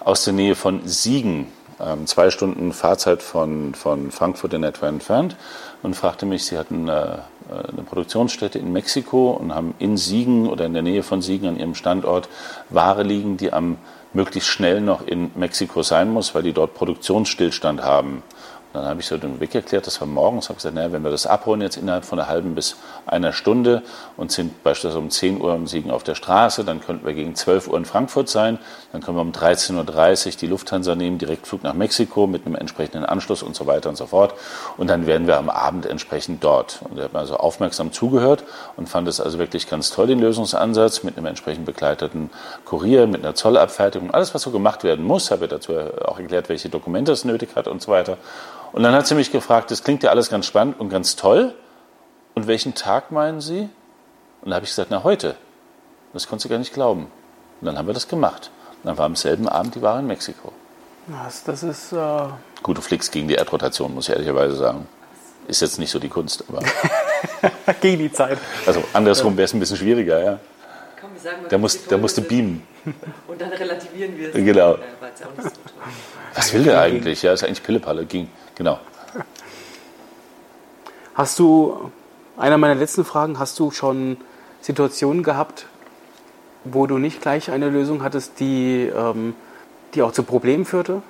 aus 0.00 0.24
der 0.24 0.34
Nähe 0.34 0.54
von 0.54 0.86
Siegen, 0.86 1.50
ähm, 1.80 2.06
zwei 2.06 2.30
Stunden 2.30 2.74
Fahrzeit 2.74 3.22
von, 3.22 3.74
von 3.74 4.10
Frankfurt 4.10 4.52
in 4.52 4.62
etwa 4.62 4.88
entfernt, 4.88 5.34
und 5.82 5.94
fragte 5.94 6.26
mich, 6.26 6.44
sie 6.44 6.58
hatten 6.58 6.88
äh, 6.88 7.16
eine 7.48 7.82
Produktionsstätte 7.82 8.58
in 8.58 8.72
Mexiko 8.72 9.30
und 9.30 9.54
haben 9.54 9.74
in 9.78 9.96
Siegen 9.96 10.48
oder 10.48 10.66
in 10.66 10.72
der 10.72 10.82
Nähe 10.82 11.02
von 11.02 11.22
Siegen 11.22 11.48
an 11.48 11.58
ihrem 11.58 11.74
Standort 11.74 12.28
Ware 12.70 13.02
liegen, 13.02 13.36
die 13.36 13.52
am 13.52 13.78
möglichst 14.12 14.48
schnell 14.48 14.80
noch 14.80 15.06
in 15.06 15.30
Mexiko 15.36 15.82
sein 15.82 16.10
muss, 16.10 16.34
weil 16.34 16.42
die 16.42 16.52
dort 16.52 16.74
Produktionsstillstand 16.74 17.82
haben. 17.82 18.22
Dann 18.76 18.84
habe 18.84 19.00
ich 19.00 19.06
so 19.06 19.16
den 19.16 19.40
Weg 19.40 19.54
erklärt, 19.54 19.86
das 19.86 20.00
war 20.02 20.06
morgens, 20.06 20.50
habe 20.50 20.56
gesagt, 20.56 20.74
naja, 20.74 20.92
wenn 20.92 21.02
wir 21.02 21.10
das 21.10 21.26
abholen 21.26 21.62
jetzt 21.62 21.78
innerhalb 21.78 22.04
von 22.04 22.18
einer 22.18 22.28
halben 22.28 22.54
bis 22.54 22.76
einer 23.06 23.32
Stunde 23.32 23.82
und 24.18 24.30
sind 24.30 24.62
beispielsweise 24.62 24.98
um 24.98 25.08
10 25.08 25.40
Uhr 25.40 25.54
im 25.54 25.66
Siegen 25.66 25.90
auf 25.90 26.02
der 26.02 26.14
Straße, 26.14 26.62
dann 26.62 26.82
könnten 26.82 27.06
wir 27.06 27.14
gegen 27.14 27.34
12 27.34 27.68
Uhr 27.68 27.78
in 27.78 27.86
Frankfurt 27.86 28.28
sein, 28.28 28.58
dann 28.92 29.00
können 29.00 29.16
wir 29.16 29.22
um 29.22 29.32
13.30 29.32 30.26
Uhr 30.26 30.32
die 30.42 30.46
Lufthansa 30.46 30.94
nehmen, 30.94 31.16
Direktflug 31.16 31.62
nach 31.62 31.72
Mexiko 31.72 32.26
mit 32.26 32.44
einem 32.44 32.54
entsprechenden 32.54 33.06
Anschluss 33.06 33.42
und 33.42 33.56
so 33.56 33.66
weiter 33.66 33.88
und 33.88 33.96
so 33.96 34.06
fort. 34.06 34.34
Und 34.76 34.88
dann 34.88 35.06
wären 35.06 35.26
wir 35.26 35.38
am 35.38 35.48
Abend 35.48 35.86
entsprechend 35.86 36.44
dort. 36.44 36.80
Und 36.90 37.00
hat 37.00 37.14
mir 37.14 37.18
also 37.18 37.38
aufmerksam 37.38 37.92
zugehört 37.92 38.44
und 38.76 38.90
fand 38.90 39.08
es 39.08 39.22
also 39.22 39.38
wirklich 39.38 39.70
ganz 39.70 39.90
toll, 39.90 40.06
den 40.06 40.18
Lösungsansatz 40.18 41.02
mit 41.02 41.16
einem 41.16 41.26
entsprechend 41.26 41.64
begleiteten 41.64 42.28
Kurier, 42.66 43.06
mit 43.06 43.24
einer 43.24 43.34
Zollabfertigung, 43.34 44.10
alles, 44.10 44.34
was 44.34 44.42
so 44.42 44.50
gemacht 44.50 44.84
werden 44.84 45.04
muss, 45.04 45.30
habe 45.30 45.46
ich 45.46 45.50
dazu 45.50 45.72
auch 46.04 46.18
erklärt, 46.18 46.50
welche 46.50 46.68
Dokumente 46.68 47.12
es 47.12 47.24
nötig 47.24 47.56
hat 47.56 47.68
und 47.68 47.80
so 47.80 47.90
weiter. 47.90 48.18
Und 48.76 48.82
dann 48.82 48.94
hat 48.94 49.06
sie 49.06 49.14
mich 49.14 49.32
gefragt, 49.32 49.70
das 49.70 49.84
klingt 49.84 50.02
ja 50.02 50.10
alles 50.10 50.28
ganz 50.28 50.44
spannend 50.44 50.78
und 50.78 50.90
ganz 50.90 51.16
toll. 51.16 51.54
Und 52.34 52.46
welchen 52.46 52.74
Tag 52.74 53.10
meinen 53.10 53.40
Sie? 53.40 53.70
Und 54.42 54.50
da 54.50 54.56
habe 54.56 54.64
ich 54.64 54.70
gesagt, 54.70 54.90
na 54.90 55.02
heute. 55.02 55.34
Das 56.12 56.28
konnte 56.28 56.42
sie 56.42 56.50
gar 56.50 56.58
nicht 56.58 56.74
glauben. 56.74 57.06
Und 57.60 57.66
dann 57.66 57.78
haben 57.78 57.86
wir 57.86 57.94
das 57.94 58.06
gemacht. 58.06 58.50
Und 58.82 58.88
dann 58.88 58.98
war 58.98 59.06
am 59.06 59.16
selben 59.16 59.48
Abend 59.48 59.76
die 59.76 59.82
Ware 59.82 60.00
in 60.00 60.06
Mexiko. 60.06 60.52
Das, 61.06 61.42
das 61.44 61.62
ist. 61.62 61.92
Äh 61.92 62.28
Gut, 62.62 62.76
du 62.76 62.82
fliegst 62.82 63.12
gegen 63.12 63.28
die 63.28 63.36
Erdrotation, 63.36 63.94
muss 63.94 64.10
ich 64.10 64.14
ehrlicherweise 64.14 64.56
sagen. 64.56 64.86
Ist 65.48 65.62
jetzt 65.62 65.78
nicht 65.78 65.90
so 65.90 65.98
die 65.98 66.10
Kunst, 66.10 66.44
aber. 66.46 66.60
gegen 67.80 67.98
die 67.98 68.12
Zeit. 68.12 68.36
Also 68.66 68.84
andersrum 68.92 69.38
wäre 69.38 69.46
es 69.46 69.54
ein 69.54 69.60
bisschen 69.60 69.78
schwieriger, 69.78 70.22
ja. 70.22 70.38
Komm, 71.00 71.14
wir 71.14 71.20
sagen 71.20 71.40
mal, 71.40 71.48
Der, 71.48 71.58
muss, 71.58 71.86
der 71.86 71.96
musste 71.96 72.20
beamen. 72.20 72.62
Und 73.26 73.40
dann 73.40 73.52
relativieren 73.54 74.18
wir 74.18 74.28
es. 74.28 74.34
Genau. 74.34 74.74
Äh, 74.74 74.78
so. 75.14 75.50
Was 76.34 76.52
will 76.52 76.64
der 76.64 76.78
eigentlich? 76.78 77.22
Ja, 77.22 77.32
ist 77.32 77.42
eigentlich 77.42 77.62
Pillepalle. 77.62 78.04
Ging. 78.04 78.28
Genau. 78.56 78.78
Hast 81.14 81.38
du, 81.38 81.90
einer 82.36 82.58
meiner 82.58 82.74
letzten 82.74 83.04
Fragen, 83.04 83.38
hast 83.38 83.58
du 83.58 83.70
schon 83.70 84.16
Situationen 84.60 85.22
gehabt, 85.22 85.66
wo 86.64 86.86
du 86.86 86.98
nicht 86.98 87.20
gleich 87.20 87.50
eine 87.50 87.70
Lösung 87.70 88.02
hattest, 88.02 88.40
die, 88.40 88.90
ähm, 88.94 89.34
die 89.94 90.02
auch 90.02 90.12
zu 90.12 90.24
Problemen 90.24 90.64
führte, 90.64 91.02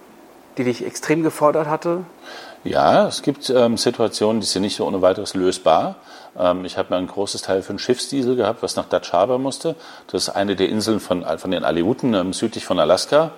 die 0.59 0.65
dich 0.65 0.85
extrem 0.85 1.23
gefordert 1.23 1.69
hatte? 1.69 2.05
Ja, 2.65 3.07
es 3.07 3.23
gibt 3.23 3.49
ähm, 3.51 3.77
Situationen, 3.77 4.41
die 4.41 4.47
sind 4.47 4.63
nicht 4.63 4.77
so 4.77 4.87
ohne 4.87 5.01
weiteres 5.01 5.35
lösbar. 5.35 5.97
Ähm, 6.39 6.65
ich 6.65 6.77
habe 6.79 6.91
mal 6.91 6.99
ein 6.99 7.07
großes 7.07 7.43
Teil 7.43 7.63
für 7.63 7.71
einen 7.71 7.79
Schiffsdiesel 7.79 8.37
gehabt, 8.37 8.63
was 8.63 8.77
nach 8.77 8.87
Dutch 8.87 9.13
Harbor 9.13 9.39
musste. 9.39 9.77
Das 10.09 10.25
ist 10.25 10.29
eine 10.31 10.57
der 10.57 10.69
Inseln 10.69 11.01
von, 11.01 11.25
von 11.39 11.51
den 11.51 11.65
Aleuten 11.65 12.15
ähm, 12.15 12.33
südlich 12.33 12.67
von 12.67 12.79
Alaska. 12.79 13.31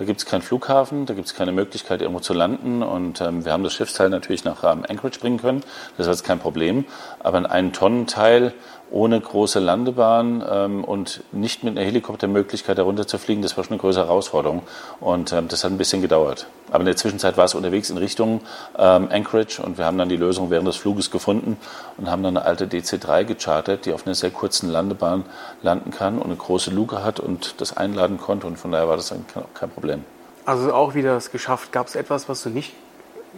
Da 0.00 0.06
gibt 0.06 0.18
es 0.18 0.24
keinen 0.24 0.40
Flughafen, 0.40 1.04
da 1.04 1.12
gibt 1.12 1.26
es 1.26 1.34
keine 1.34 1.52
Möglichkeit, 1.52 2.00
irgendwo 2.00 2.20
zu 2.20 2.32
landen. 2.32 2.82
Und 2.82 3.20
ähm, 3.20 3.44
wir 3.44 3.52
haben 3.52 3.62
das 3.62 3.74
Schiffsteil 3.74 4.08
natürlich 4.08 4.44
nach 4.44 4.64
ähm, 4.64 4.82
Anchorage 4.88 5.20
bringen 5.20 5.36
können. 5.36 5.62
Das 5.98 6.06
war 6.06 6.14
jetzt 6.14 6.24
kein 6.24 6.38
Problem. 6.38 6.86
Aber 7.18 7.36
ein 7.36 7.44
Ein-Tonnen-Teil 7.44 8.54
ohne 8.90 9.20
große 9.20 9.60
Landebahn 9.60 10.44
ähm, 10.48 10.84
und 10.84 11.22
nicht 11.32 11.62
mit 11.62 11.76
einer 11.76 11.86
Helikoptermöglichkeit 11.86 12.78
darunter 12.78 13.06
zu 13.06 13.18
fliegen, 13.18 13.42
das 13.42 13.56
war 13.56 13.64
schon 13.64 13.74
eine 13.74 13.80
größere 13.80 14.06
Herausforderung. 14.06 14.62
Und 15.00 15.32
ähm, 15.32 15.48
das 15.48 15.64
hat 15.64 15.70
ein 15.70 15.78
bisschen 15.78 16.02
gedauert. 16.02 16.46
Aber 16.70 16.80
in 16.80 16.86
der 16.86 16.96
Zwischenzeit 16.96 17.36
war 17.36 17.44
es 17.44 17.54
unterwegs 17.54 17.90
in 17.90 17.96
Richtung 17.96 18.40
ähm, 18.78 19.08
Anchorage 19.10 19.62
und 19.62 19.78
wir 19.78 19.86
haben 19.86 19.98
dann 19.98 20.08
die 20.08 20.16
Lösung 20.16 20.50
während 20.50 20.66
des 20.68 20.76
Fluges 20.76 21.10
gefunden 21.10 21.56
und 21.96 22.10
haben 22.10 22.22
dann 22.22 22.36
eine 22.36 22.46
alte 22.46 22.66
DC-3 22.66 23.24
gechartert, 23.24 23.86
die 23.86 23.92
auf 23.92 24.06
einer 24.06 24.14
sehr 24.14 24.30
kurzen 24.30 24.70
Landebahn 24.70 25.24
landen 25.62 25.90
kann 25.90 26.18
und 26.18 26.26
eine 26.26 26.36
große 26.36 26.70
Luke 26.70 27.04
hat 27.04 27.20
und 27.20 27.60
das 27.60 27.76
einladen 27.76 28.18
konnte. 28.18 28.46
Und 28.46 28.56
von 28.56 28.72
daher 28.72 28.88
war 28.88 28.96
das 28.96 29.08
dann 29.08 29.24
kein 29.54 29.70
Problem. 29.70 29.89
Also 30.44 30.72
auch 30.72 30.94
wieder 30.94 31.16
es 31.16 31.30
geschafft. 31.30 31.72
Gab 31.72 31.86
es 31.86 31.94
etwas, 31.94 32.28
was 32.28 32.42
du 32.42 32.50
nicht 32.50 32.74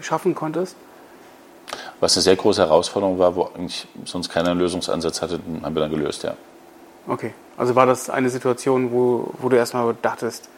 schaffen 0.00 0.34
konntest? 0.34 0.76
Was 2.00 2.16
eine 2.16 2.22
sehr 2.22 2.36
große 2.36 2.62
Herausforderung 2.62 3.18
war, 3.18 3.36
wo 3.36 3.44
eigentlich 3.54 3.86
sonst 4.04 4.28
keiner 4.28 4.54
Lösungsansatz 4.54 5.22
hatte, 5.22 5.40
haben 5.62 5.74
wir 5.74 5.80
dann 5.80 5.90
gelöst, 5.90 6.22
ja. 6.22 6.34
Okay. 7.06 7.32
Also 7.56 7.74
war 7.74 7.86
das 7.86 8.10
eine 8.10 8.30
Situation, 8.30 8.92
wo, 8.92 9.32
wo 9.38 9.48
du 9.48 9.56
erstmal 9.56 9.94
dachtest, 10.02 10.48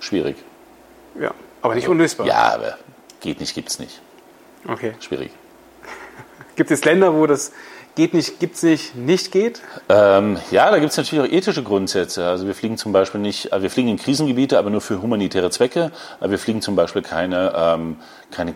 Schwierig. 0.00 0.36
ja, 1.18 1.32
aber 1.62 1.74
nicht 1.74 1.88
unlösbar. 1.88 2.26
Ja, 2.26 2.54
aber 2.54 2.78
geht 3.20 3.40
nicht, 3.40 3.54
gibt's 3.54 3.78
nicht. 3.78 4.00
Okay. 4.66 4.94
Schwierig. 5.00 5.30
Gibt 6.56 6.70
es 6.70 6.84
Länder, 6.84 7.14
wo 7.14 7.26
das 7.26 7.52
geht 7.98 8.14
nicht, 8.14 8.38
gibt's 8.38 8.62
nicht, 8.62 8.94
nicht 8.94 9.32
geht? 9.32 9.60
Ähm, 9.88 10.38
ja, 10.52 10.70
da 10.70 10.78
gibt 10.78 10.92
es 10.92 10.96
natürlich 10.96 11.28
auch 11.28 11.32
ethische 11.36 11.64
Grundsätze. 11.64 12.24
Also 12.24 12.46
wir 12.46 12.54
fliegen 12.54 12.78
zum 12.78 12.92
Beispiel 12.92 13.20
nicht, 13.20 13.52
äh, 13.52 13.60
wir 13.60 13.70
fliegen 13.70 13.88
in 13.88 13.96
Krisengebiete, 13.96 14.56
aber 14.56 14.70
nur 14.70 14.80
für 14.80 15.02
humanitäre 15.02 15.50
Zwecke. 15.50 15.90
Aber 16.20 16.30
wir 16.30 16.38
fliegen 16.38 16.62
zum 16.62 16.76
Beispiel 16.76 17.02
keine, 17.02 17.52
ähm, 17.56 17.96
keine 18.30 18.54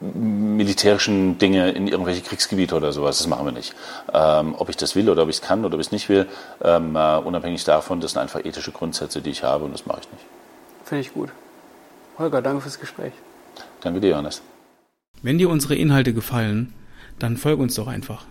militärischen 0.00 1.38
Dinge 1.38 1.70
in 1.70 1.86
irgendwelche 1.86 2.22
Kriegsgebiete 2.22 2.74
oder 2.74 2.90
sowas. 2.90 3.18
Das 3.18 3.28
machen 3.28 3.44
wir 3.46 3.52
nicht. 3.52 3.72
Ähm, 4.12 4.56
ob 4.58 4.68
ich 4.68 4.76
das 4.76 4.96
will 4.96 5.08
oder 5.08 5.22
ob 5.22 5.28
ich 5.28 5.36
es 5.36 5.42
kann 5.42 5.64
oder 5.64 5.74
ob 5.74 5.80
ich 5.80 5.86
es 5.86 5.92
nicht 5.92 6.08
will, 6.08 6.26
ähm, 6.64 6.96
äh, 6.96 7.18
unabhängig 7.18 7.62
davon, 7.62 8.00
das 8.00 8.12
sind 8.12 8.20
einfach 8.20 8.44
ethische 8.44 8.72
Grundsätze, 8.72 9.22
die 9.22 9.30
ich 9.30 9.44
habe 9.44 9.64
und 9.64 9.72
das 9.72 9.86
mache 9.86 10.00
ich 10.00 10.10
nicht. 10.10 10.24
Finde 10.84 11.02
ich 11.02 11.14
gut. 11.14 11.30
Holger, 12.18 12.42
danke 12.42 12.62
fürs 12.62 12.80
Gespräch. 12.80 13.12
Danke 13.80 14.00
dir, 14.00 14.10
Johannes. 14.10 14.42
Wenn 15.22 15.38
dir 15.38 15.50
unsere 15.50 15.76
Inhalte 15.76 16.12
gefallen, 16.12 16.74
dann 17.20 17.36
folg 17.36 17.60
uns 17.60 17.76
doch 17.76 17.86
einfach. 17.86 18.26